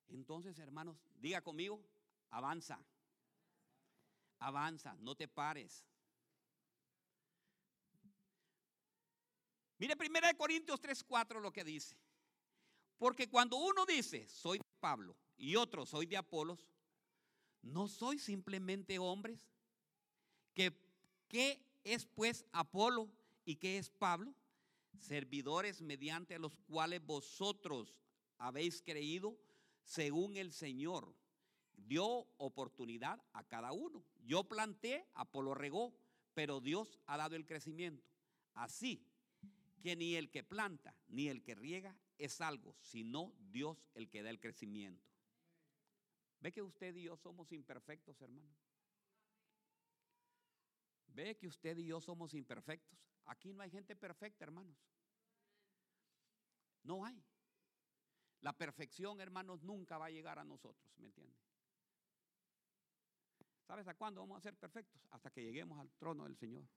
[0.08, 1.80] Entonces, hermanos, diga conmigo,
[2.30, 2.84] avanza.
[4.40, 5.86] Avanza, no te pares.
[9.78, 11.96] Mire 1 Corintios 3:4 lo que dice.
[12.96, 16.68] Porque cuando uno dice, soy Pablo, y otro, soy de Apolos,
[17.62, 19.48] no soy simplemente hombres.
[20.52, 20.78] ¿Qué,
[21.26, 23.10] ¿Qué es pues Apolo
[23.46, 24.34] y qué es Pablo?
[25.00, 27.94] Servidores mediante los cuales vosotros
[28.36, 29.38] habéis creído
[29.84, 31.16] según el Señor
[31.78, 34.04] dio oportunidad a cada uno.
[34.26, 35.94] Yo planté, Apolo regó,
[36.34, 38.06] pero Dios ha dado el crecimiento.
[38.52, 39.02] Así
[39.82, 44.22] que ni el que planta ni el que riega es algo, sino Dios el que
[44.22, 45.06] da el crecimiento.
[46.40, 48.54] ¿Ve que usted y yo somos imperfectos, hermano?
[51.08, 52.98] ¿Ve que usted y yo somos imperfectos?
[53.26, 54.76] Aquí no hay gente perfecta, hermanos.
[56.82, 57.22] No hay.
[58.40, 61.34] La perfección, hermanos, nunca va a llegar a nosotros, ¿me entiende?
[63.66, 65.00] ¿Sabes a cuándo vamos a ser perfectos?
[65.10, 66.68] Hasta que lleguemos al trono del Señor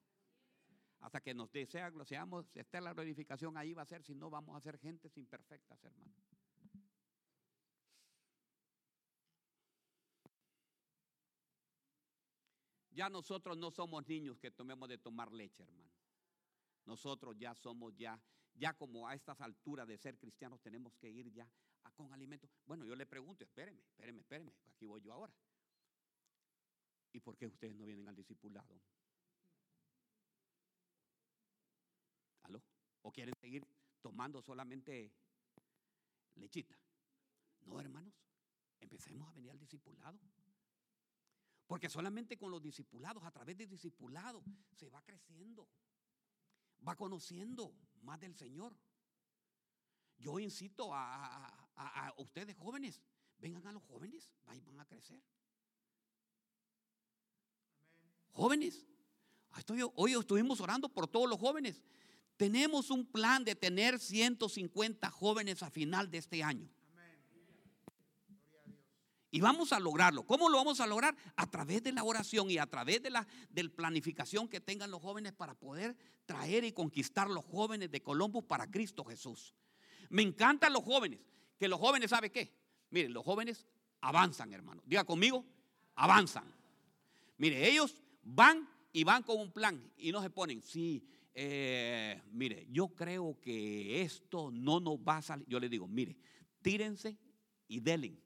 [1.00, 4.56] hasta que nos desea, seamos, esté la glorificación ahí va a ser, si no vamos
[4.56, 6.14] a ser gentes imperfectas, hermano.
[12.92, 15.92] Ya nosotros no somos niños que tomemos de tomar leche, hermano.
[16.86, 18.20] Nosotros ya somos ya,
[18.56, 21.48] ya como a estas alturas de ser cristianos tenemos que ir ya
[21.96, 22.50] con alimentos.
[22.66, 25.34] Bueno, yo le pregunto, espéreme, espéreme, espéreme, aquí voy yo ahora.
[27.12, 28.80] ¿Y por qué ustedes no vienen al discipulado?
[32.44, 32.64] ¿Aló?
[33.02, 33.66] ¿O quieren seguir
[34.02, 35.12] tomando solamente
[36.36, 36.78] lechita?
[37.62, 38.14] No, hermanos.
[38.80, 40.20] Empecemos a venir al discipulado.
[41.66, 44.42] Porque solamente con los discipulados, a través del discipulado,
[44.74, 45.68] se va creciendo.
[46.88, 48.76] Va conociendo más del Señor.
[50.18, 53.02] Yo incito a, ustedes jóvenes,
[53.38, 55.22] vengan a los jóvenes, van a crecer.
[58.32, 58.88] Jóvenes,
[59.96, 61.82] hoy estuvimos orando por todos los jóvenes.
[62.38, 66.70] Tenemos un plan de tener 150 jóvenes a final de este año.
[69.30, 70.26] Y vamos a lograrlo.
[70.26, 71.16] ¿Cómo lo vamos a lograr?
[71.36, 73.28] A través de la oración y a través de la
[73.76, 78.70] planificación que tengan los jóvenes para poder traer y conquistar los jóvenes de Columbus para
[78.70, 79.54] Cristo Jesús.
[80.10, 81.20] Me encantan los jóvenes.
[81.60, 82.54] Que los jóvenes, ¿sabe qué?
[82.92, 83.66] Miren, los jóvenes
[84.00, 84.82] avanzan, hermano.
[84.86, 85.44] Diga conmigo,
[85.96, 86.54] avanzan.
[87.38, 91.04] Mire, ellos van y van con un plan y no se ponen, sí,
[91.40, 95.46] eh, mire, yo creo que esto no nos va a salir.
[95.48, 96.18] Yo les digo, mire,
[96.64, 97.16] tírense
[97.68, 98.20] y delen.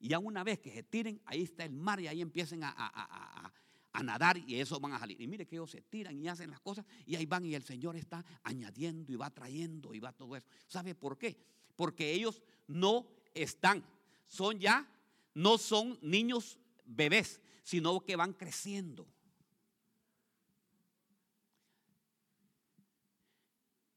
[0.00, 2.74] Y ya una vez que se tiren, ahí está el mar y ahí empiecen a,
[2.76, 5.20] a, nadar y eso van a salir.
[5.20, 7.62] Y mire que ellos se tiran y hacen las cosas y ahí van y el
[7.62, 10.48] Señor está añadiendo y va trayendo y va todo eso.
[10.66, 11.38] ¿Sabe por qué?
[11.76, 13.84] Porque ellos no están,
[14.26, 14.92] son ya,
[15.34, 19.06] no son niños bebés, sino que van creciendo.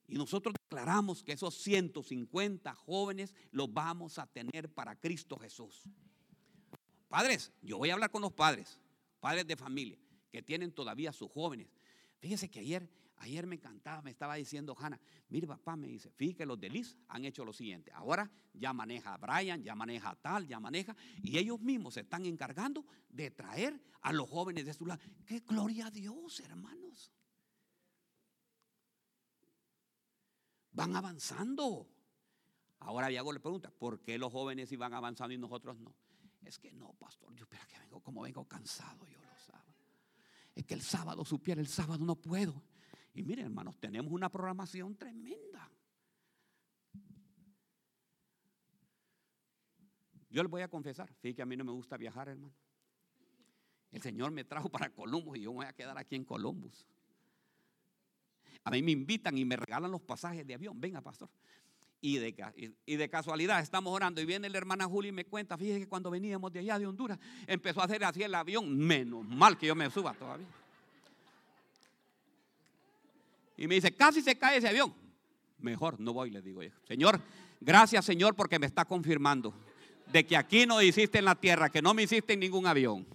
[0.10, 5.84] Y nosotros declaramos que esos 150 jóvenes los vamos a tener para Cristo Jesús.
[7.08, 8.82] Padres, yo voy a hablar con los padres,
[9.20, 10.00] padres de familia,
[10.32, 11.68] que tienen todavía sus jóvenes.
[12.18, 16.38] Fíjese que ayer, ayer me encantaba, me estaba diciendo Hanna, mire papá, me dice, fíjese
[16.38, 17.92] que los de Liz han hecho lo siguiente.
[17.94, 22.02] Ahora ya maneja a Brian, ya maneja a tal, ya maneja, y ellos mismos se
[22.02, 25.02] están encargando de traer a los jóvenes de su lado.
[25.28, 27.12] ¡Qué gloria a Dios, hermanos!
[30.80, 31.90] Van avanzando.
[32.80, 35.94] Ahora Diego le pregunta, ¿por qué los jóvenes iban avanzando y nosotros no?
[36.46, 39.76] Es que no, pastor, yo espera que vengo, como vengo cansado, yo lo sábados.
[40.56, 42.64] Es que el sábado supiera, el sábado no puedo.
[43.14, 45.70] Y miren, hermanos, tenemos una programación tremenda.
[50.30, 52.54] Yo les voy a confesar, fíjate que a mí no me gusta viajar, hermano.
[53.92, 56.88] El Señor me trajo para Columbus y yo me voy a quedar aquí en Columbus.
[58.64, 60.80] A mí me invitan y me regalan los pasajes de avión.
[60.80, 61.30] Venga, pastor.
[62.02, 65.88] Y de, casualidad estamos orando y viene la hermana Julia y me cuenta, fíjese que
[65.88, 69.68] cuando veníamos de allá de Honduras empezó a hacer así el avión, menos mal que
[69.68, 70.48] yo me suba todavía.
[73.58, 74.94] Y me dice, casi se cae ese avión.
[75.58, 76.72] Mejor, no voy, le digo yo.
[76.88, 77.20] Señor,
[77.60, 79.54] gracias Señor porque me está confirmando
[80.10, 83.06] de que aquí no hiciste en la tierra, que no me hiciste en ningún avión.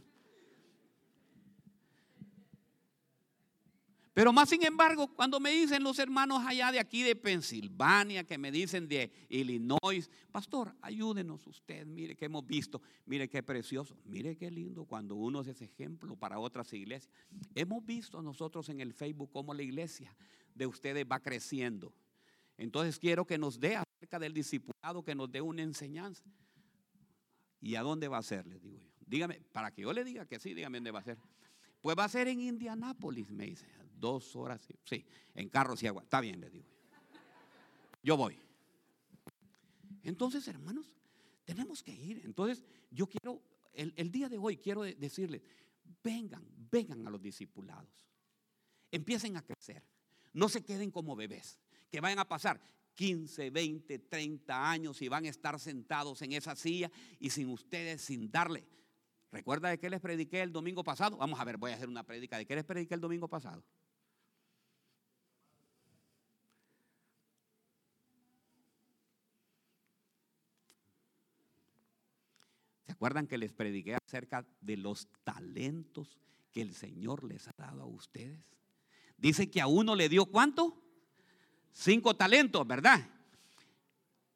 [4.14, 8.38] Pero más sin embargo, cuando me dicen los hermanos allá de aquí de Pensilvania, que
[8.38, 14.36] me dicen de Illinois, pastor, ayúdenos usted, mire que hemos visto, mire qué precioso, mire
[14.36, 17.12] qué lindo cuando uno es ese ejemplo para otras iglesias.
[17.56, 20.14] Hemos visto nosotros en el Facebook cómo la iglesia
[20.54, 21.92] de ustedes va creciendo.
[22.56, 26.22] Entonces quiero que nos dé acerca del discipulado, que nos dé una enseñanza.
[27.60, 28.46] ¿Y a dónde va a ser?
[28.46, 28.90] Les digo yo.
[29.06, 31.18] Dígame, para que yo le diga que sí, dígame dónde va a ser.
[31.80, 33.66] Pues va a ser en Indianápolis, me dice
[34.04, 35.02] dos horas, sí,
[35.34, 36.02] en carros y agua.
[36.02, 36.66] Está bien, le digo.
[38.02, 38.38] Yo voy.
[40.02, 40.92] Entonces, hermanos,
[41.46, 42.20] tenemos que ir.
[42.22, 45.40] Entonces, yo quiero, el, día de hoy quiero decirles,
[46.02, 48.06] vengan, vengan a los discipulados.
[48.90, 49.82] Empiecen a crecer.
[50.34, 51.58] No se queden como bebés,
[51.90, 52.60] que vayan a pasar
[52.96, 58.02] 15, 20, 30 años y van a estar sentados en esa silla y sin ustedes,
[58.02, 58.66] sin darle.
[59.32, 61.16] ¿Recuerda de qué les prediqué el domingo pasado?
[61.16, 62.36] Vamos a ver, voy a hacer una predica.
[62.36, 63.64] ¿De qué les prediqué el domingo pasado?
[72.94, 76.18] Acuerdan que les prediqué acerca de los talentos
[76.52, 78.40] que el Señor les ha dado a ustedes?
[79.16, 80.80] Dice que a uno le dio cuánto?
[81.72, 83.08] Cinco talentos, ¿verdad?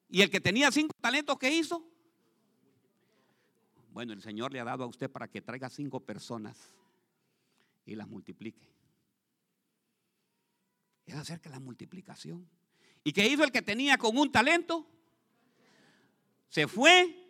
[0.08, 1.84] Y el que tenía cinco talentos, ¿qué hizo?
[3.92, 6.72] Bueno, el Señor le ha dado a usted para que traiga cinco personas
[7.84, 8.68] y las multiplique.
[11.06, 12.48] Es acerca de la multiplicación.
[13.02, 14.86] ¿Y qué hizo el que tenía con un talento?
[16.48, 17.26] Se fue.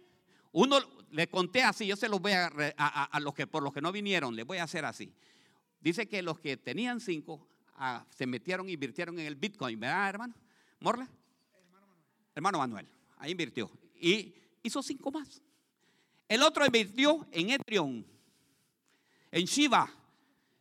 [0.52, 0.80] Uno,
[1.11, 3.92] le conté así, yo se los voy a, a, los que por los que no
[3.92, 5.12] vinieron, les voy a hacer así.
[5.80, 7.46] Dice que los que tenían cinco
[7.76, 10.34] ah, se metieron y invirtieron en el Bitcoin, ¿verdad, hermano?
[10.80, 11.09] ¿Morla?
[12.34, 12.88] Hermano Manuel.
[13.16, 13.70] ahí invirtió.
[14.00, 15.42] Y hizo cinco más.
[16.28, 18.04] El otro invirtió en Ethereum.
[19.30, 19.90] en Shiva,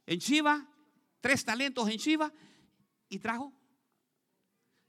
[0.06, 0.68] en Shiva,
[1.20, 2.32] tres talentos en Shiva
[3.10, 3.54] y trajo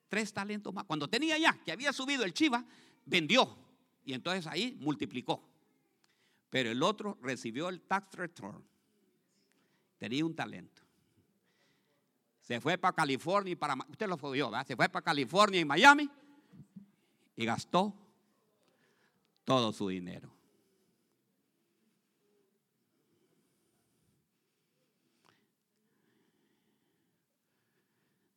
[0.09, 0.84] tres talentos más.
[0.84, 2.64] Cuando tenía ya, que había subido el Shiva,
[3.04, 3.56] vendió
[4.04, 5.47] y entonces ahí multiplicó.
[6.51, 8.64] Pero el otro recibió el tax return.
[9.99, 10.82] Tenía un talento.
[12.40, 15.64] Se fue para California y para usted lo fue yo, Se fue para California y
[15.64, 16.09] Miami
[17.36, 17.94] y gastó
[19.44, 20.32] todo su dinero.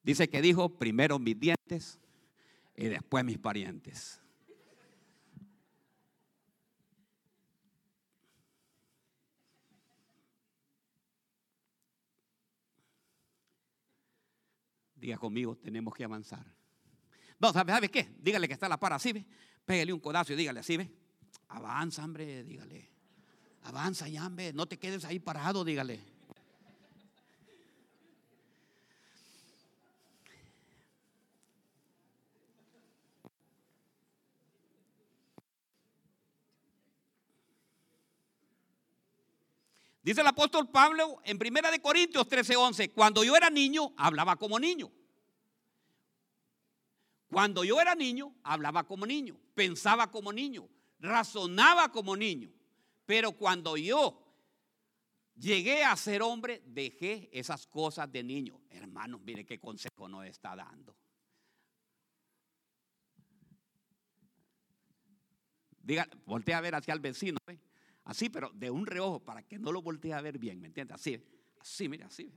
[0.03, 1.99] Dice que dijo primero mis dientes
[2.75, 4.19] y después mis parientes.
[15.01, 16.45] Diga conmigo, tenemos que avanzar.
[17.39, 18.15] No, ¿sabe, qué?
[18.19, 19.25] Dígale que está la para así, ve.
[19.65, 20.91] Pégale un codazo y dígale así, ve.
[21.47, 22.87] Avanza, hombre, dígale.
[23.63, 24.53] Avanza ya, hombre.
[24.53, 25.99] No te quedes ahí parado, dígale.
[40.03, 44.59] Dice el apóstol Pablo en Primera de Corintios 13:11, cuando yo era niño, hablaba como
[44.59, 44.91] niño.
[47.27, 50.67] Cuando yo era niño, hablaba como niño, pensaba como niño,
[50.99, 52.51] razonaba como niño.
[53.05, 54.21] Pero cuando yo
[55.35, 58.59] llegué a ser hombre, dejé esas cosas de niño.
[58.69, 60.95] Hermanos, mire qué consejo nos está dando.
[65.83, 67.37] Diga, voltea a ver hacia el vecino.
[68.03, 70.95] Así, pero de un reojo para que no lo voltee a ver bien, ¿me entiendes?
[70.95, 71.23] Así,
[71.59, 72.31] así, mira, así.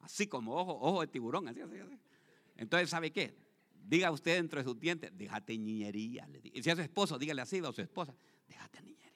[0.00, 1.98] Así como ojo, ojo de tiburón, así, así, así.
[2.56, 3.36] Entonces, ¿sabe qué?
[3.86, 6.28] Diga usted dentro de sus dientes, déjate niñería.
[6.42, 8.14] Y si es su esposo, dígale así a su esposa,
[8.46, 9.12] déjate niñería.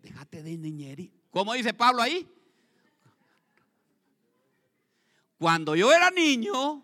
[0.00, 1.10] Déjate de niñería.
[1.30, 2.26] ¿Cómo dice Pablo ahí?
[5.38, 6.82] Cuando yo era niño,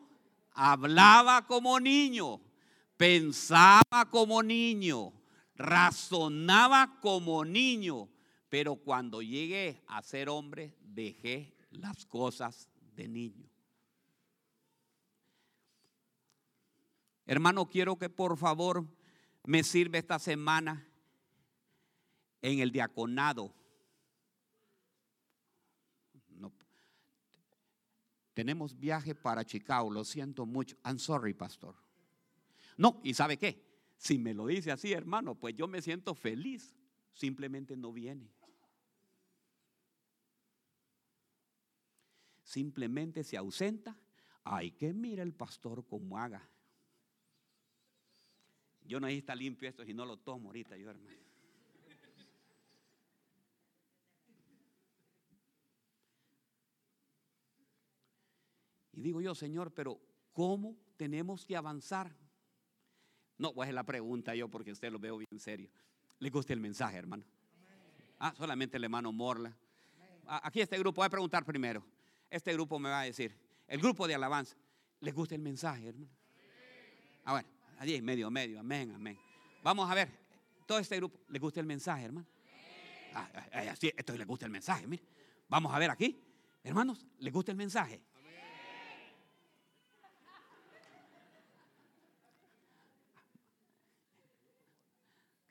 [0.52, 2.40] hablaba como niño
[2.96, 5.12] pensaba como niño,
[5.56, 8.08] razonaba como niño,
[8.48, 13.48] pero cuando llegué a ser hombre dejé las cosas de niño.
[17.26, 18.86] Hermano, quiero que por favor
[19.44, 20.86] me sirva esta semana
[22.42, 23.54] en el diaconado.
[28.34, 30.76] Tenemos viaje para Chicago, lo siento mucho.
[30.84, 31.83] I'm sorry, pastor.
[32.76, 33.62] No, ¿y sabe qué?
[33.96, 36.74] Si me lo dice así, hermano, pues yo me siento feliz.
[37.12, 38.32] Simplemente no viene.
[42.42, 43.98] Simplemente se ausenta.
[44.42, 46.48] Hay que mira el pastor como haga.
[48.82, 51.24] Yo no ahí está limpio esto si no lo tomo ahorita, yo hermano.
[58.92, 60.00] Y digo yo, Señor, pero
[60.32, 62.14] ¿cómo tenemos que avanzar?
[63.38, 65.68] No, pues es la pregunta yo porque usted lo veo bien serio.
[66.18, 67.24] ¿Le gusta el mensaje, hermano?
[68.18, 69.54] Ah, solamente el hermano Morla.
[70.26, 71.84] Ah, aquí este grupo, voy a preguntar primero.
[72.30, 74.56] Este grupo me va a decir, el grupo de alabanza,
[75.00, 76.10] ¿le gusta el mensaje, hermano?
[77.24, 79.18] Ah, bueno, allí medio, medio, amén, amén.
[79.62, 80.10] Vamos a ver,
[80.66, 82.26] todo este grupo, ¿le gusta el mensaje, hermano?
[83.14, 83.28] Ah,
[83.70, 85.04] así, esto le gusta el mensaje, mire.
[85.48, 86.20] Vamos a ver aquí,
[86.62, 88.00] hermanos, ¿le gusta el mensaje?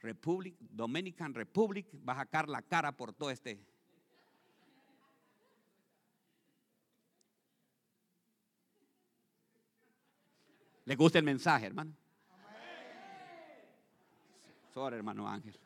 [0.04, 3.58] Republic, Dominican Republic, va a sacar la cara por todo este.
[10.84, 11.96] ¿Le gusta el mensaje, hermano?
[14.74, 15.58] Sorry, hermano Ángel.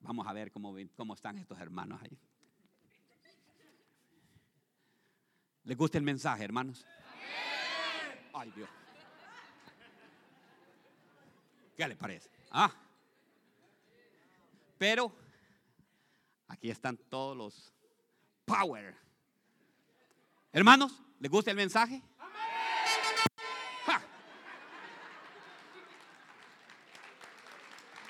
[0.00, 2.18] Vamos a ver cómo, cómo están estos hermanos ahí.
[5.68, 6.86] ¿Les gusta el mensaje, hermanos?
[8.32, 8.70] Ay, Dios.
[11.76, 12.30] ¿Qué le parece?
[12.50, 12.72] Ah.
[14.78, 15.12] Pero
[16.48, 17.74] aquí están todos los
[18.46, 18.96] power.
[20.52, 22.02] Hermanos, ¿les gusta el mensaje?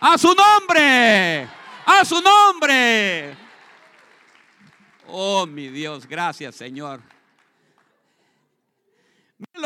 [0.00, 1.48] A su nombre.
[1.84, 3.36] A su nombre.
[5.09, 7.18] Oh, mi Dios, gracias, Señor.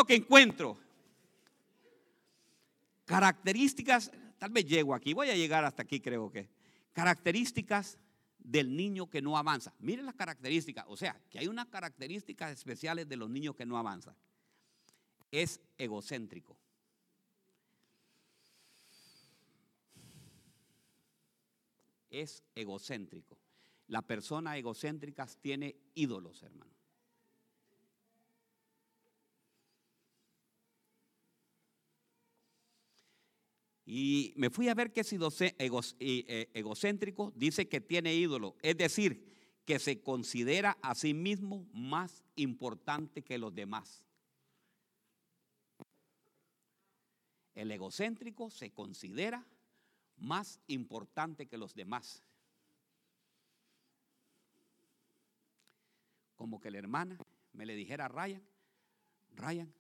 [0.02, 0.76] Lo que encuentro.
[3.04, 6.48] Características, tal vez llego aquí, voy a llegar hasta aquí creo que.
[6.92, 8.00] Características
[8.36, 9.72] del niño que no avanza.
[9.78, 13.78] Miren las características, o sea, que hay unas características especiales de los niños que no
[13.78, 14.16] avanzan.
[15.30, 16.58] es egocéntrico.
[22.10, 23.38] Es egocéntrico.
[23.86, 26.81] La persona egocéntrica tiene ídolos, hermano.
[33.94, 39.60] Y me fui a ver que es eh, egocéntrico, dice que tiene ídolo, es decir,
[39.66, 44.02] que se considera a sí mismo más importante que los demás.
[47.54, 49.46] El egocéntrico se considera
[50.16, 52.22] más importante que los demás.
[56.36, 57.18] Como que la hermana
[57.52, 58.42] me le dijera a Ryan,
[59.34, 59.70] Ryan,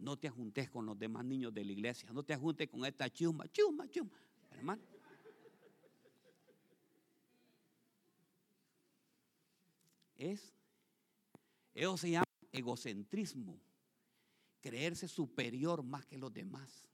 [0.00, 3.10] no te ajuntes con los demás niños de la iglesia, no te ajuntes con esta
[3.10, 4.10] chuma, chuma, chuma,
[4.50, 4.82] hermano.
[10.16, 10.52] Es,
[11.74, 13.58] eso se llama egocentrismo
[14.60, 16.86] creerse superior más que los demás.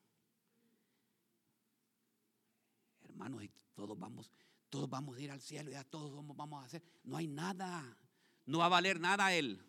[3.02, 3.42] Hermanos,
[3.74, 4.30] todos vamos,
[4.70, 6.82] todos vamos a ir al cielo, ya todos vamos a hacer.
[7.04, 7.96] No hay nada.
[8.44, 9.61] No va a valer nada él.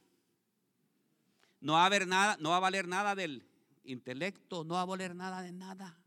[1.59, 3.45] No va a haber nada, no va a valer nada del
[3.83, 5.97] intelecto, no va a valer nada de nada.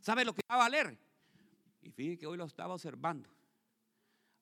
[0.00, 0.98] ¿Sabe lo que va a valer?
[1.82, 3.30] Y fíjense que hoy lo estaba observando.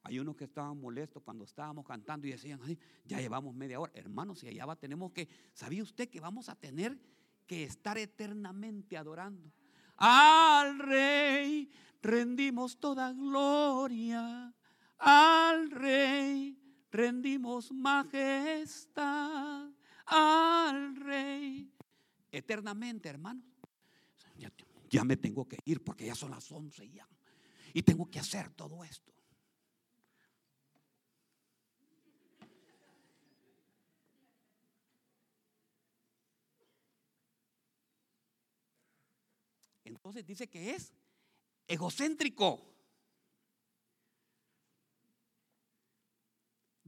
[0.05, 2.61] Hay unos que estaban molestos cuando estábamos cantando y decían,
[3.05, 3.93] ya llevamos media hora.
[3.95, 6.99] Hermanos, si allá va, tenemos que, ¿sabía usted que vamos a tener
[7.47, 9.53] que estar eternamente adorando?
[9.97, 11.71] Al Rey
[12.03, 14.53] rendimos toda gloria.
[14.99, 16.59] Al Rey
[16.91, 19.71] rendimos majestad.
[20.07, 20.42] Al.
[22.43, 23.45] Eternamente, hermanos.
[24.37, 24.53] Ya,
[24.91, 27.09] ya me tengo que ir porque ya son las once ya.
[27.73, 29.13] Y tengo que hacer todo esto.
[39.85, 40.93] Entonces dice que es
[41.69, 42.72] egocéntrico.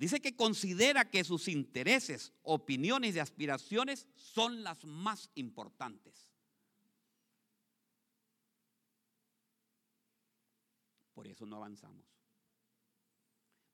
[0.05, 6.31] Dice que considera que sus intereses, opiniones y aspiraciones son las más importantes.
[11.15, 12.05] Por eso no avanzamos.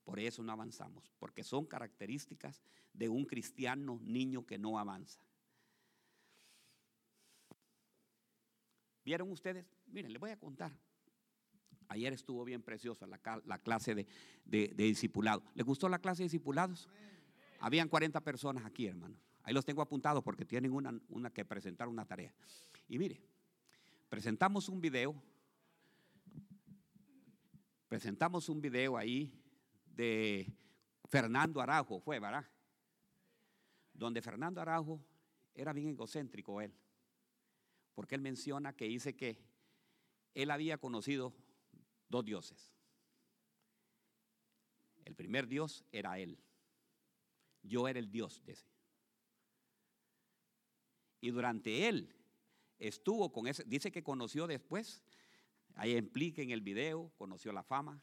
[0.05, 2.63] Por eso no avanzamos, porque son características
[2.93, 5.19] de un cristiano niño que no avanza.
[9.03, 9.65] ¿Vieron ustedes?
[9.87, 10.71] Miren, les voy a contar.
[11.91, 14.07] Ayer estuvo bien preciosa la, clase de,
[14.45, 15.43] de, discipulado.
[15.55, 16.89] ¿Les gustó la clase de discipulados?
[17.59, 19.19] Habían 40 personas aquí, hermanos.
[19.43, 22.33] Ahí los tengo apuntados porque tienen una, una que presentar una tarea.
[22.87, 23.21] Y mire,
[24.09, 25.15] presentamos un video.
[27.87, 29.33] Presentamos un video ahí
[29.85, 30.47] de
[31.09, 32.45] Fernando Araujo, fue, ¿verdad?
[33.93, 35.01] Donde Fernando Araujo
[35.53, 36.73] era bien egocéntrico él
[37.95, 39.37] porque él menciona que dice que
[40.33, 41.33] él había conocido
[42.11, 42.71] dos dioses.
[45.05, 46.37] El primer dios era él.
[47.63, 48.67] Yo era el dios de ese.
[51.21, 52.15] Y durante él
[52.79, 55.03] estuvo con ese, dice que conoció después,
[55.75, 58.01] ahí implica en el video, conoció la fama.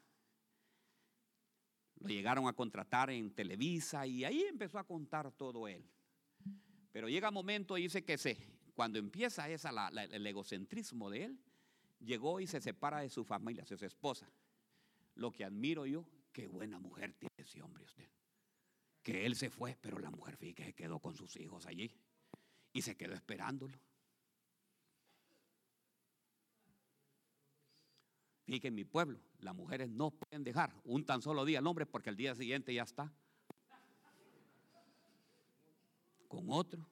[2.00, 5.84] Lo llegaron a contratar en Televisa y ahí empezó a contar todo él.
[6.92, 8.36] Pero llega un momento, dice que se,
[8.74, 11.40] cuando empieza esa, el egocentrismo de él,
[12.00, 14.30] llegó y se separa de su familia, de su esposa.
[15.14, 18.08] Lo que admiro yo, qué buena mujer tiene ese hombre usted.
[19.02, 21.90] Que él se fue, pero la mujer fíjate se quedó con sus hijos allí
[22.72, 23.78] y se quedó esperándolo.
[28.44, 32.10] Fíjate mi pueblo, las mujeres no pueden dejar un tan solo día al hombre porque
[32.10, 33.12] el día siguiente ya está
[36.28, 36.86] con otro.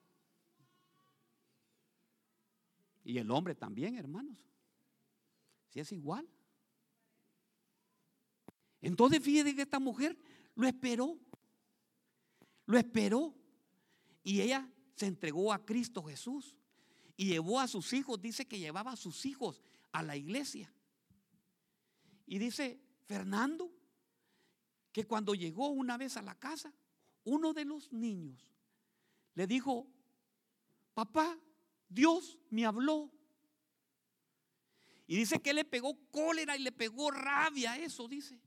[3.04, 4.44] Y el hombre también, hermanos.
[5.80, 6.28] Es igual.
[8.80, 10.16] Entonces fíjate que esta mujer
[10.54, 11.18] lo esperó.
[12.66, 13.34] Lo esperó.
[14.22, 16.56] Y ella se entregó a Cristo Jesús.
[17.16, 19.62] Y llevó a sus hijos, dice que llevaba a sus hijos
[19.92, 20.72] a la iglesia.
[22.26, 23.72] Y dice Fernando
[24.92, 26.72] que cuando llegó una vez a la casa,
[27.24, 28.52] uno de los niños
[29.34, 29.86] le dijo,
[30.94, 31.38] papá,
[31.88, 33.12] Dios me habló.
[35.06, 38.40] Y dice que le pegó cólera y le pegó rabia, eso dice.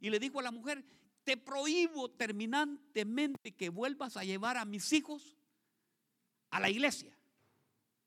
[0.00, 0.84] Y le dijo a la mujer,
[1.24, 5.36] te prohíbo terminantemente que vuelvas a llevar a mis hijos
[6.50, 7.16] a la iglesia.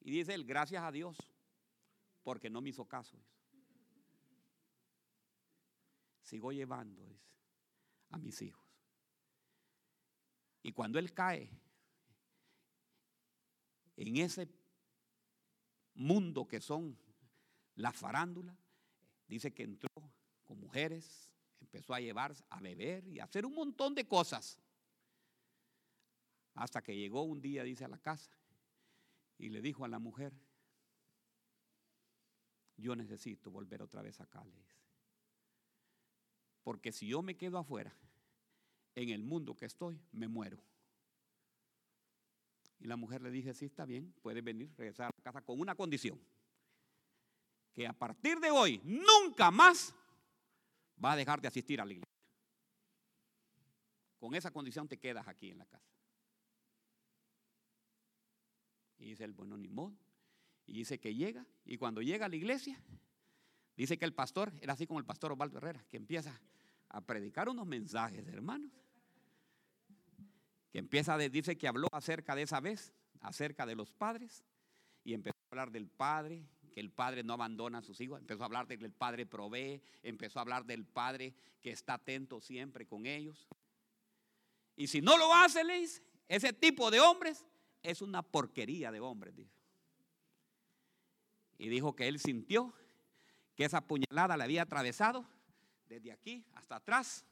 [0.02, 1.18] Y dice él, gracias a Dios,
[2.24, 3.18] porque no me hizo caso.
[6.22, 7.04] Sigo llevando
[8.12, 8.66] a mis hijos.
[10.64, 11.50] Y cuando él cae
[13.98, 14.48] en ese
[15.96, 16.98] mundo que son
[17.78, 18.58] las farándulas,
[19.28, 19.90] dice que entró
[20.44, 21.30] con mujeres,
[21.62, 24.60] empezó a llevar, a beber y a hacer un montón de cosas.
[26.56, 28.32] Hasta que llegó un día, dice, a la casa
[29.38, 30.34] y le dijo a la mujer,
[32.78, 34.76] yo necesito volver otra vez acá, le dice.
[36.64, 37.96] Porque si yo me quedo afuera,
[38.96, 40.58] en el mundo que estoy, me muero.
[42.80, 45.60] Y la mujer le dice, sí, está bien, puede venir, regresar a la casa con
[45.60, 46.20] una condición.
[47.78, 49.94] Que a partir de hoy, nunca más
[51.06, 52.18] va a dejar de asistir a la iglesia.
[54.18, 55.86] Con esa condición te quedas aquí en la casa.
[58.98, 59.96] Y dice el bueno, ni modo.
[60.66, 62.82] Y dice que llega, y cuando llega a la iglesia,
[63.76, 66.42] dice que el pastor, era así como el pastor Osvaldo Herrera, que empieza
[66.90, 68.72] a predicar unos mensajes, hermanos.
[70.72, 74.44] Que empieza, de, dice que habló acerca de esa vez, acerca de los padres,
[75.04, 76.44] y empezó a hablar del padre,
[76.78, 79.26] que el padre no abandona a sus hijos, empezó a hablar de que el padre
[79.26, 83.48] provee, empezó a hablar del padre que está atento siempre con ellos.
[84.76, 87.48] Y si no lo hace, le dice, ese tipo de hombres
[87.82, 89.34] es una porquería de hombres.
[91.58, 92.72] Y dijo que él sintió
[93.56, 95.26] que esa puñalada le había atravesado
[95.90, 97.26] desde aquí hasta atrás.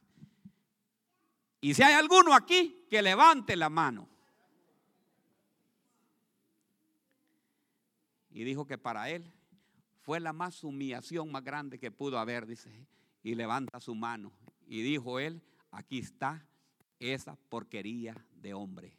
[1.62, 4.10] Y si hay alguno aquí, que levante la mano.
[8.32, 9.35] Y dijo que para él
[10.06, 12.88] fue la más humillación más grande que pudo haber, dice.
[13.24, 14.32] Y levanta su mano.
[14.68, 15.42] Y dijo él,
[15.72, 16.46] aquí está
[17.00, 18.96] esa porquería de hombre.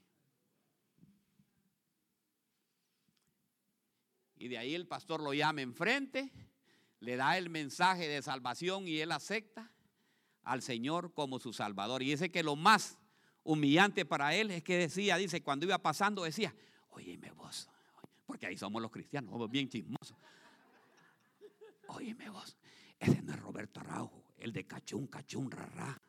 [4.36, 6.32] Y de ahí el pastor lo llama enfrente,
[6.98, 9.70] le da el mensaje de salvación y él acepta
[10.42, 12.02] al Señor como su Salvador.
[12.02, 12.98] Y dice que lo más
[13.44, 16.52] humillante para él es que decía, dice, cuando iba pasando decía,
[16.90, 17.70] óyeme vos,
[18.26, 20.16] porque ahí somos los cristianos, somos bien chismosos.
[21.88, 22.56] Óyeme vos,
[22.98, 26.00] ese no es Roberto Araujo, el de cachún, cachún, rará.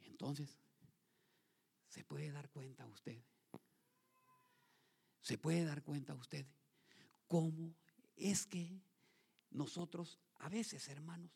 [0.00, 0.58] Entonces,
[1.88, 3.18] se puede dar cuenta usted,
[5.20, 6.46] se puede dar cuenta usted
[7.26, 7.74] cómo
[8.16, 8.80] es que
[9.50, 11.30] nosotros a veces, hermanos,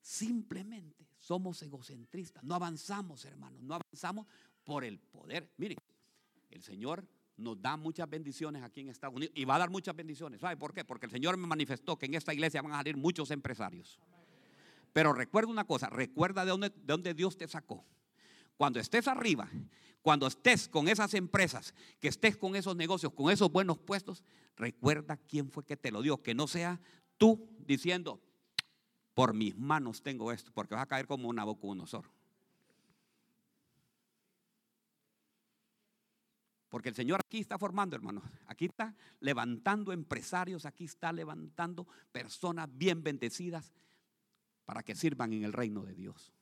[0.00, 4.26] simplemente somos egocentristas, no avanzamos, hermanos, no avanzamos
[4.66, 5.50] por el poder.
[5.56, 5.78] Miren,
[6.50, 7.06] el Señor
[7.38, 10.40] nos da muchas bendiciones aquí en Estados Unidos y va a dar muchas bendiciones.
[10.40, 10.84] ¿Sabe por qué?
[10.84, 13.98] Porque el Señor me manifestó que en esta iglesia van a salir muchos empresarios.
[14.92, 17.84] Pero recuerda una cosa, recuerda de dónde, de dónde Dios te sacó.
[18.56, 19.48] Cuando estés arriba,
[20.02, 24.24] cuando estés con esas empresas, que estés con esos negocios, con esos buenos puestos,
[24.56, 26.22] recuerda quién fue que te lo dio.
[26.22, 26.80] Que no sea
[27.18, 28.20] tú diciendo,
[29.14, 32.15] por mis manos tengo esto, porque vas a caer como un Nabucodonosor.
[36.76, 38.22] Porque el Señor aquí está formando, hermanos.
[38.48, 43.72] Aquí está levantando empresarios, aquí está levantando personas bien bendecidas
[44.66, 46.34] para que sirvan en el reino de Dios.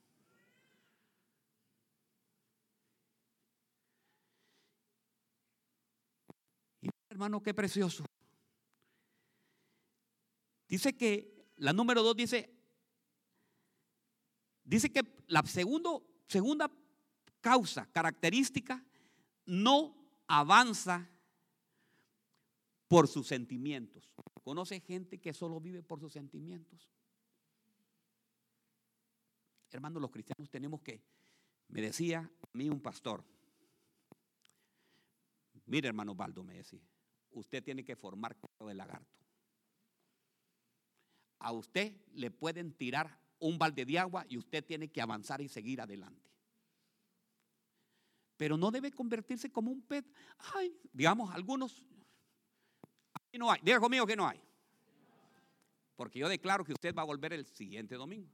[7.09, 8.03] hermano, qué precioso.
[10.67, 12.53] Dice que la número dos dice,
[14.65, 16.69] dice que la segundo, segunda
[17.39, 18.83] causa, característica,
[19.45, 21.09] no avanza
[22.87, 24.11] por sus sentimientos.
[24.43, 26.89] ¿Conoce gente que solo vive por sus sentimientos?
[29.71, 31.03] Hermano, los cristianos tenemos que,
[31.67, 33.25] me decía a mí un pastor,
[35.65, 36.87] mire hermano Baldo, me decía,
[37.31, 39.25] usted tiene que formar cuero de lagarto.
[41.39, 45.49] A usted le pueden tirar un balde de agua y usted tiene que avanzar y
[45.49, 46.34] seguir adelante.
[48.37, 50.05] Pero no debe convertirse como un pet.
[50.53, 51.85] Ay, digamos, algunos.
[53.13, 53.61] Aquí no hay.
[53.63, 54.41] Diga conmigo que no hay.
[55.95, 58.29] Porque yo declaro que usted va a volver el siguiente domingo.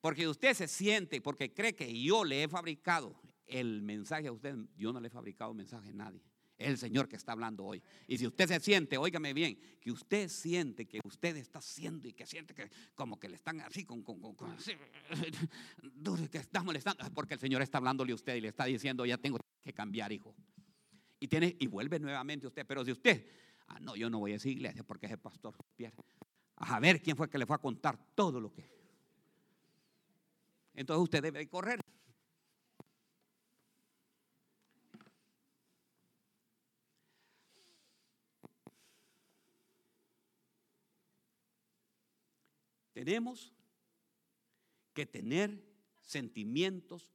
[0.00, 4.56] Porque usted se siente, porque cree que yo le he fabricado el mensaje a usted.
[4.76, 6.22] Yo no le he fabricado mensaje a nadie
[6.58, 7.82] el Señor que está hablando hoy.
[8.06, 12.12] Y si usted se siente, óigame bien, que usted siente que usted está haciendo y
[12.12, 14.34] que siente que como que le están así, con, con, con,
[16.30, 19.16] que está molestando, porque el Señor está hablándole a usted y le está diciendo, ya
[19.18, 20.34] tengo que cambiar, hijo.
[21.20, 23.26] Y, tiene, y vuelve nuevamente usted, pero si usted,
[23.68, 25.94] ah, no, yo no voy a esa iglesia porque es el pastor Pierre.
[26.56, 28.68] A ver quién fue que le fue a contar todo lo que.
[30.74, 31.80] Entonces usted debe correr.
[43.08, 43.54] Tenemos
[44.92, 45.64] que tener
[46.02, 47.10] sentimientos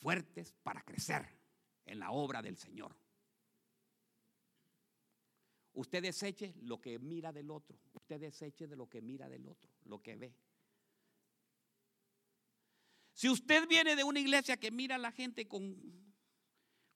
[0.00, 1.28] fuertes para crecer
[1.86, 2.96] en la obra del Señor.
[5.74, 7.78] Usted deseche lo que mira del otro.
[7.92, 10.34] Usted deseche de lo que mira del otro, lo que ve.
[13.12, 15.76] Si usted viene de una iglesia que mira a la gente con,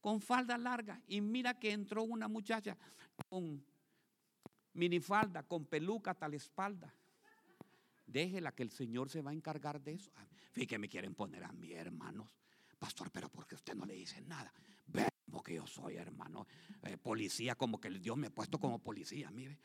[0.01, 2.77] con falda larga y mira que entró una muchacha
[3.29, 3.65] con
[4.73, 6.93] minifalda, con peluca hasta la espalda,
[8.13, 10.13] déjela que el Señor se va a encargar de eso.
[10.17, 12.29] Ah, fíjate que me quieren poner a mí, hermanos.
[12.79, 14.53] Pastor, pero porque usted no le dice nada.
[14.87, 15.07] Ve
[15.43, 16.47] que yo soy, hermano.
[16.83, 19.31] Eh, policía, como que Dios me ha puesto como policía.
[19.31, 19.59] Mire,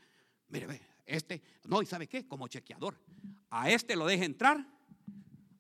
[0.49, 2.27] mire, ve, este, no, ¿y sabe qué?
[2.27, 2.99] Como chequeador.
[3.49, 4.65] A este lo deja entrar,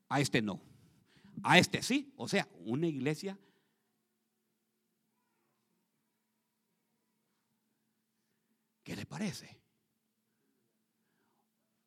[0.09, 0.61] a este no.
[1.43, 2.13] A este sí.
[2.17, 3.37] O sea, una iglesia.
[8.83, 9.61] ¿Qué le parece?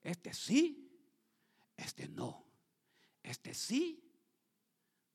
[0.02, 0.89] Este sí,
[1.82, 2.46] este no.
[3.22, 4.02] Este sí.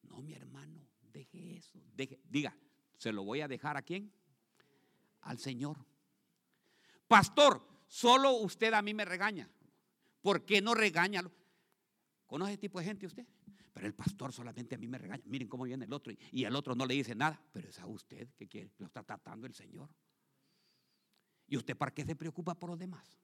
[0.04, 1.80] No, mi hermano, deje eso.
[1.96, 2.56] Deje, diga,
[2.98, 4.12] ¿se lo voy a dejar a quién?
[5.22, 5.78] Al Señor.
[7.08, 9.50] Pastor, solo usted a mí me regaña.
[10.22, 11.24] ¿Por qué no regaña?
[12.26, 13.26] ¿Conoce ese tipo de gente usted?
[13.74, 15.24] Pero el pastor solamente a mí me regaña.
[15.26, 17.42] Miren cómo viene el otro y, y el otro no le dice nada.
[17.52, 19.90] Pero es a usted que quiere, lo está tratando el Señor.
[21.48, 23.20] ¿Y usted para qué se preocupa por los demás?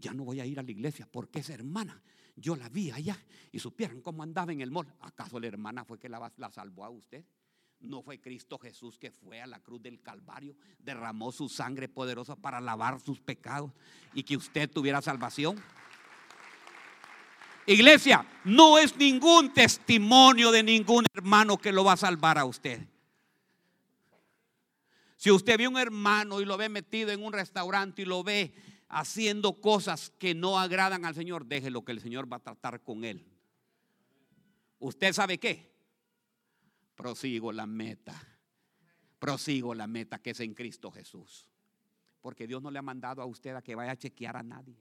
[0.00, 2.02] Ya no voy a ir a la iglesia porque esa hermana,
[2.36, 3.16] yo la vi allá
[3.52, 4.92] y supieran cómo andaba en el mall.
[5.00, 7.24] ¿Acaso la hermana fue que la, la salvó a usted?
[7.80, 12.36] ¿No fue Cristo Jesús que fue a la cruz del Calvario, derramó su sangre poderosa
[12.36, 13.72] para lavar sus pecados
[14.12, 15.62] y que usted tuviera salvación?
[17.66, 22.86] Iglesia, no es ningún testimonio de ningún hermano que lo va a salvar a usted.
[25.16, 28.54] Si usted ve un hermano y lo ve metido en un restaurante y lo ve
[28.90, 33.04] haciendo cosas que no agradan al Señor, déjelo que el Señor va a tratar con
[33.04, 33.24] él.
[34.80, 35.72] ¿Usted sabe qué?
[36.96, 38.20] Prosigo la meta.
[39.18, 41.46] Prosigo la meta que es en Cristo Jesús.
[42.20, 44.76] Porque Dios no le ha mandado a usted a que vaya a chequear a nadie.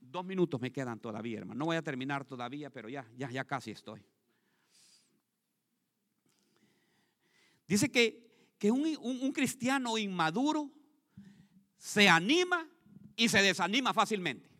[0.00, 1.58] Dos minutos me quedan todavía, hermano.
[1.58, 4.04] No voy a terminar todavía, pero ya, ya, ya casi estoy.
[7.66, 8.29] Dice que
[8.60, 10.70] que un, cristiano inmaduro
[11.78, 12.68] se anima
[13.16, 14.50] y se desanima fácilmente.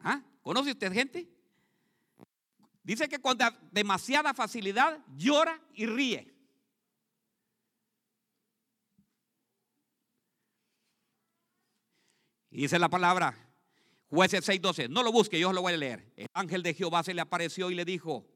[0.00, 0.22] ¿Ah?
[0.42, 1.26] ¿Conoce usted gente?
[2.82, 3.38] Dice que con
[3.72, 6.30] demasiada facilidad llora y ríe.
[12.50, 13.34] Y dice la palabra,
[14.10, 16.12] jueces 6:12, no lo busque, yo lo voy a leer.
[16.16, 18.26] El ángel de Jehová se le apareció y le dijo,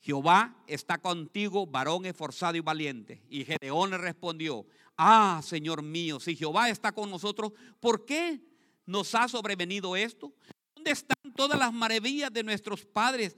[0.00, 3.22] Jehová está contigo, varón esforzado y valiente.
[3.28, 4.66] Y Gedeón le respondió,
[4.96, 8.40] ah, Señor mío, si Jehová está con nosotros, ¿por qué
[8.84, 10.32] nos ha sobrevenido esto?
[10.74, 13.36] ¿Dónde están todas las maravillas de nuestros padres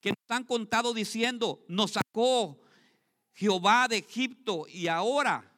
[0.00, 2.60] que nos han contado diciendo, nos sacó
[3.32, 5.52] Jehová de Egipto y ahora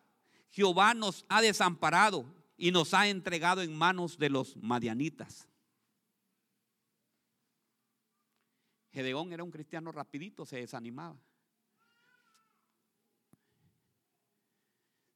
[0.51, 2.25] Jehová nos ha desamparado
[2.57, 5.49] y nos ha entregado en manos de los madianitas?
[8.99, 11.17] Gedeón era un cristiano rapidito, se desanimaba.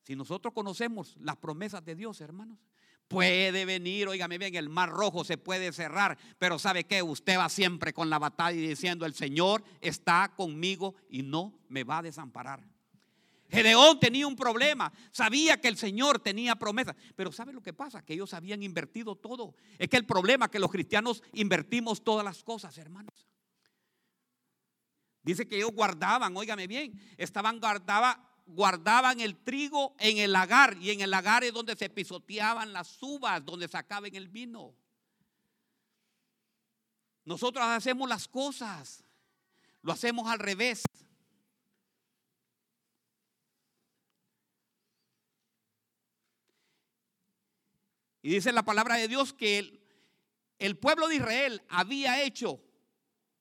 [0.05, 2.61] Si nosotros conocemos las promesas de Dios, hermanos,
[3.09, 7.03] puede venir, oígame bien, el mar rojo se puede cerrar, pero ¿sabe qué?
[7.03, 11.99] Usted va siempre con la batalla diciendo, el Señor está conmigo y no me va
[11.99, 12.65] a desamparar.
[13.51, 18.05] Gedeón tenía un problema, sabía que el Señor tenía promesas, pero ¿sabe lo que pasa?
[18.05, 19.57] Que ellos habían invertido todo.
[19.77, 23.27] Es que el problema es que los cristianos invertimos todas las cosas, hermanos.
[25.23, 30.91] Dice que ellos guardaban, óigame bien, estaban guardaba, guardaban el trigo en el lagar y
[30.91, 34.75] en el lagar es donde se pisoteaban las uvas, donde sacaban el vino.
[37.25, 39.05] Nosotros hacemos las cosas,
[39.83, 40.83] lo hacemos al revés.
[48.23, 49.81] Y dice la palabra de Dios que el,
[50.59, 52.61] el pueblo de Israel había hecho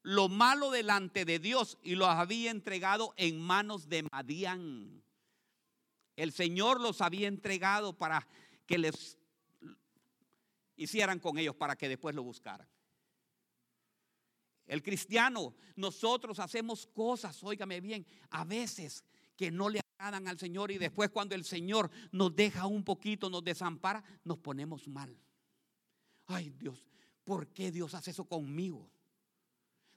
[0.04, 5.04] lo malo delante de Dios y los había entregado en manos de Madián.
[6.16, 8.28] El Señor los había entregado para
[8.66, 9.18] que les
[10.76, 12.68] hicieran con ellos, para que después lo buscaran.
[14.66, 19.04] El cristiano, nosotros hacemos cosas, óigame bien, a veces
[19.36, 23.30] que no le agradan al Señor y después cuando el Señor nos deja un poquito,
[23.30, 25.16] nos desampara, nos ponemos mal.
[26.28, 26.88] Ay Dios,
[27.24, 28.90] ¿por qué Dios hace eso conmigo?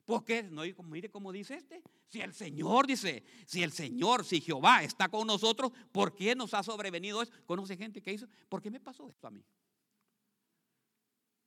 [0.05, 1.83] Porque no, mire cómo dice este.
[2.07, 6.53] Si el Señor dice, si el Señor, si Jehová está con nosotros, ¿por qué nos
[6.53, 7.35] ha sobrevenido esto?
[7.47, 9.43] Conoce gente que hizo, ¿por qué me pasó esto a mí?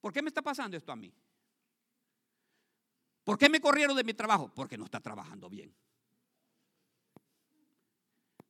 [0.00, 1.12] ¿Por qué me está pasando esto a mí?
[3.22, 4.52] ¿Por qué me corrieron de mi trabajo?
[4.54, 5.74] Porque no está trabajando bien.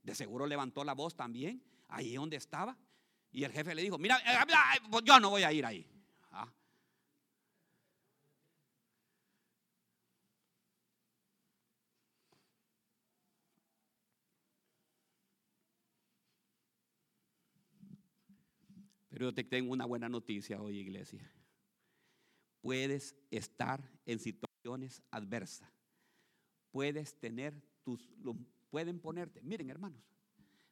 [0.02, 2.78] De seguro levantó la voz también, ahí donde estaba.
[3.30, 5.86] Y el jefe le dijo, mira, eh, pues yo no voy a ir ahí.
[6.30, 6.50] Ah.
[19.18, 21.28] Pero yo te tengo una buena noticia hoy, iglesia.
[22.60, 25.68] Puedes estar en situaciones adversas.
[26.70, 28.08] Puedes tener tus,
[28.70, 30.00] pueden ponerte, miren hermanos,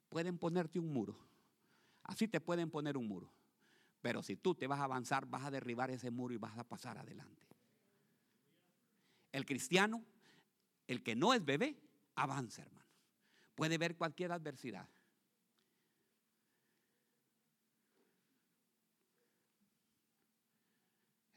[0.08, 1.18] pueden ponerte un muro.
[2.04, 3.32] Así te pueden poner un muro.
[4.00, 6.62] Pero si tú te vas a avanzar, vas a derribar ese muro y vas a
[6.62, 7.48] pasar adelante.
[9.32, 10.04] El cristiano,
[10.86, 11.82] el que no es bebé,
[12.14, 12.86] avanza, hermano.
[13.56, 14.88] Puede ver cualquier adversidad.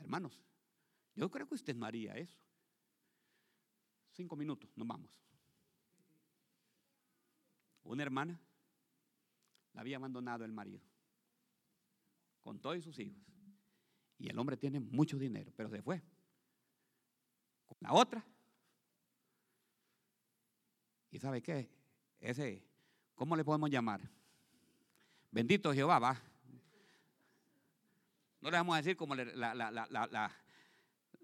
[0.10, 0.42] Hermanos,
[1.14, 2.36] yo creo que usted no haría eso.
[4.10, 5.12] Cinco minutos, nos vamos.
[7.84, 8.42] Una hermana
[9.72, 10.82] la había abandonado el marido
[12.42, 13.22] con todos sus hijos.
[14.18, 16.02] Y el hombre tiene mucho dinero, pero se fue.
[17.68, 18.26] Con la otra.
[21.12, 21.70] ¿Y sabe qué?
[22.20, 22.66] Ese,
[23.14, 24.02] ¿cómo le podemos llamar?
[25.30, 26.29] Bendito Jehová, va.
[28.42, 29.72] No le vamos a decir como la, la,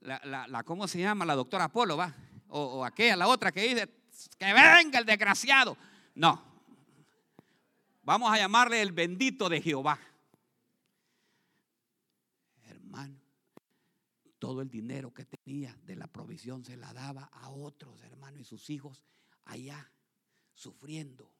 [0.01, 1.25] la, la, ¿cómo se llama?
[1.25, 2.13] La doctora Apolo, va.
[2.49, 3.89] O, o aquella, la otra que dice,
[4.37, 5.77] que venga el desgraciado.
[6.13, 6.41] No.
[8.03, 9.99] Vamos a llamarle el bendito de Jehová.
[12.65, 13.19] Hermano,
[14.37, 18.43] todo el dinero que tenía de la provisión se la daba a otros hermanos y
[18.43, 19.03] sus hijos
[19.45, 19.89] allá,
[20.53, 21.34] sufriendo.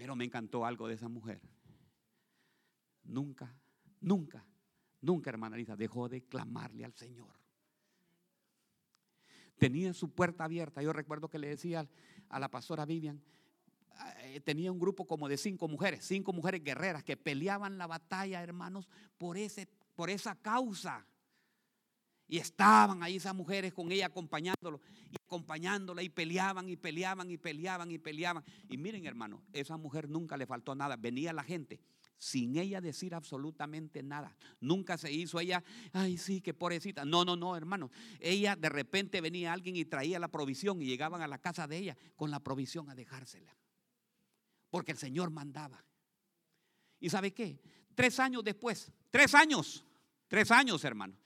[0.00, 1.42] Pero me encantó algo de esa mujer.
[3.04, 3.54] Nunca,
[4.00, 4.42] nunca,
[5.02, 7.38] nunca, hermana Lisa, dejó de clamarle al Señor
[9.58, 10.82] tenía su puerta abierta.
[10.82, 11.86] Yo recuerdo que le decía
[12.30, 13.20] a la pastora Vivian,
[14.22, 18.42] eh, tenía un grupo como de cinco mujeres, cinco mujeres guerreras que peleaban la batalla,
[18.42, 18.88] hermanos,
[19.18, 21.06] por, ese, por esa causa.
[22.30, 27.36] Y estaban ahí esas mujeres con ella acompañándolo y acompañándola y peleaban y peleaban y
[27.36, 28.44] peleaban y peleaban.
[28.68, 30.94] Y miren, hermano, esa mujer nunca le faltó nada.
[30.94, 31.80] Venía la gente
[32.18, 34.36] sin ella decir absolutamente nada.
[34.60, 37.04] Nunca se hizo ella, ay sí, qué pobrecita.
[37.04, 37.90] No, no, no, hermano.
[38.20, 41.78] Ella de repente venía alguien y traía la provisión y llegaban a la casa de
[41.78, 43.56] ella con la provisión a dejársela.
[44.70, 45.84] Porque el Señor mandaba.
[47.00, 47.60] ¿Y sabe qué?
[47.96, 49.84] Tres años después, tres años,
[50.28, 51.16] tres años, hermano.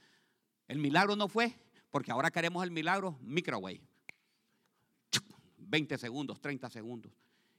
[0.69, 1.55] El milagro no fue,
[1.91, 3.81] porque ahora queremos el milagro microwave.
[5.59, 7.13] 20 segundos, 30 segundos.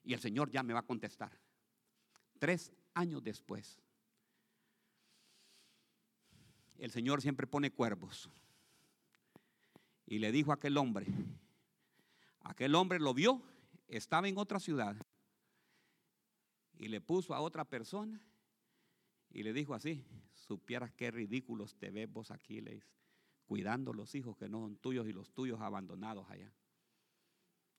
[0.03, 1.31] Y el Señor ya me va a contestar.
[2.39, 3.79] Tres años después,
[6.77, 8.29] el Señor siempre pone cuervos.
[10.05, 11.07] Y le dijo a aquel hombre,
[12.41, 13.41] aquel hombre lo vio,
[13.87, 14.95] estaba en otra ciudad,
[16.77, 18.21] y le puso a otra persona
[19.31, 20.05] y le dijo así,
[20.47, 22.83] supieras qué ridículos te ves vos aquí, le
[23.45, 26.51] cuidando los hijos que no son tuyos y los tuyos abandonados allá.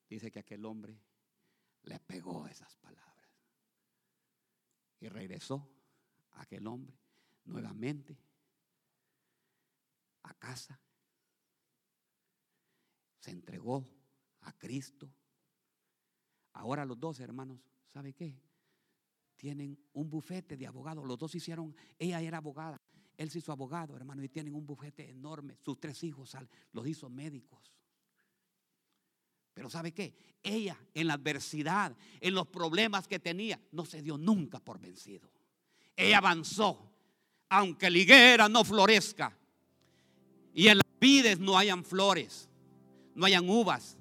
[0.09, 1.01] Dice que aquel hombre
[1.83, 3.07] le pegó esas palabras.
[5.01, 5.69] Y regresó
[6.33, 6.97] aquel hombre
[7.45, 8.17] nuevamente
[10.23, 10.81] a casa.
[13.19, 13.85] Se entregó
[14.43, 15.13] a Cristo.
[16.53, 18.41] Ahora los dos hermanos, ¿sabe qué?
[19.37, 21.05] Tienen un bufete de abogados.
[21.07, 22.81] Los dos hicieron, ella era abogada,
[23.17, 25.57] él se hizo abogado, hermano, y tienen un bufete enorme.
[25.63, 26.37] Sus tres hijos
[26.73, 27.73] los hizo médicos.
[29.55, 30.15] Pero ¿sabe qué?
[30.43, 35.31] Ella en la adversidad, en los problemas que tenía, no se dio nunca por vencido.
[35.97, 36.93] Ella avanzó,
[37.49, 39.35] aunque la higuera no florezca
[40.53, 42.51] y en las vides no hayan flores,
[43.15, 43.97] no hayan uvas,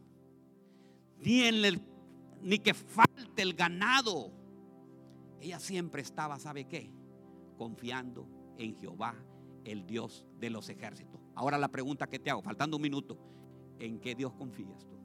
[1.19, 1.81] ni, en
[2.41, 4.31] ni que falte el ganado.
[5.39, 6.91] Ella siempre estaba, ¿sabe qué?
[7.57, 8.27] Confiando
[8.57, 9.15] en Jehová,
[9.63, 11.21] el Dios de los ejércitos.
[11.35, 13.17] Ahora la pregunta que te hago, faltando un minuto,
[13.79, 14.95] ¿en qué Dios confías tú?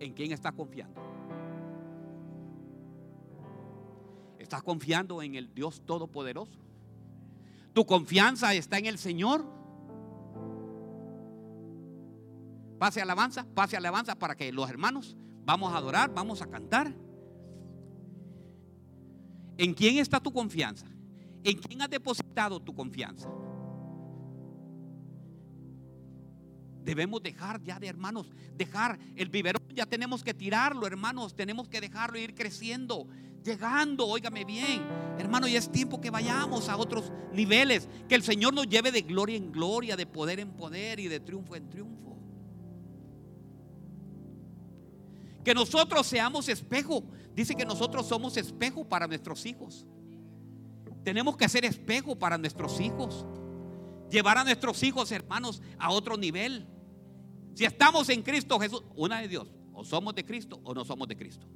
[0.00, 1.00] ¿En quién estás confiando?
[4.38, 6.58] ¿Estás confiando en el Dios Todopoderoso?
[7.72, 9.44] ¿Tu confianza está en el Señor?
[12.78, 16.94] Pase alabanza, pase alabanza para que los hermanos vamos a adorar, vamos a cantar.
[19.56, 20.86] ¿En quién está tu confianza?
[21.42, 23.28] ¿En quién has depositado tu confianza?
[26.82, 31.80] Debemos dejar ya de hermanos, dejar el biberón, ya tenemos que tirarlo, hermanos, tenemos que
[31.80, 33.08] dejarlo ir creciendo,
[33.42, 34.82] llegando, óigame bien,
[35.18, 39.00] hermano, y es tiempo que vayamos a otros niveles, que el Señor nos lleve de
[39.00, 42.18] gloria en gloria, de poder en poder y de triunfo en triunfo.
[45.44, 49.86] Que nosotros seamos espejo, dice que nosotros somos espejo para nuestros hijos.
[51.04, 53.26] Tenemos que ser espejo para nuestros hijos.
[54.10, 56.66] Llevar a nuestros hijos, hermanos, a otro nivel.
[57.54, 61.06] Si estamos en Cristo Jesús, una de Dios, o somos de Cristo o no somos
[61.08, 61.46] de Cristo.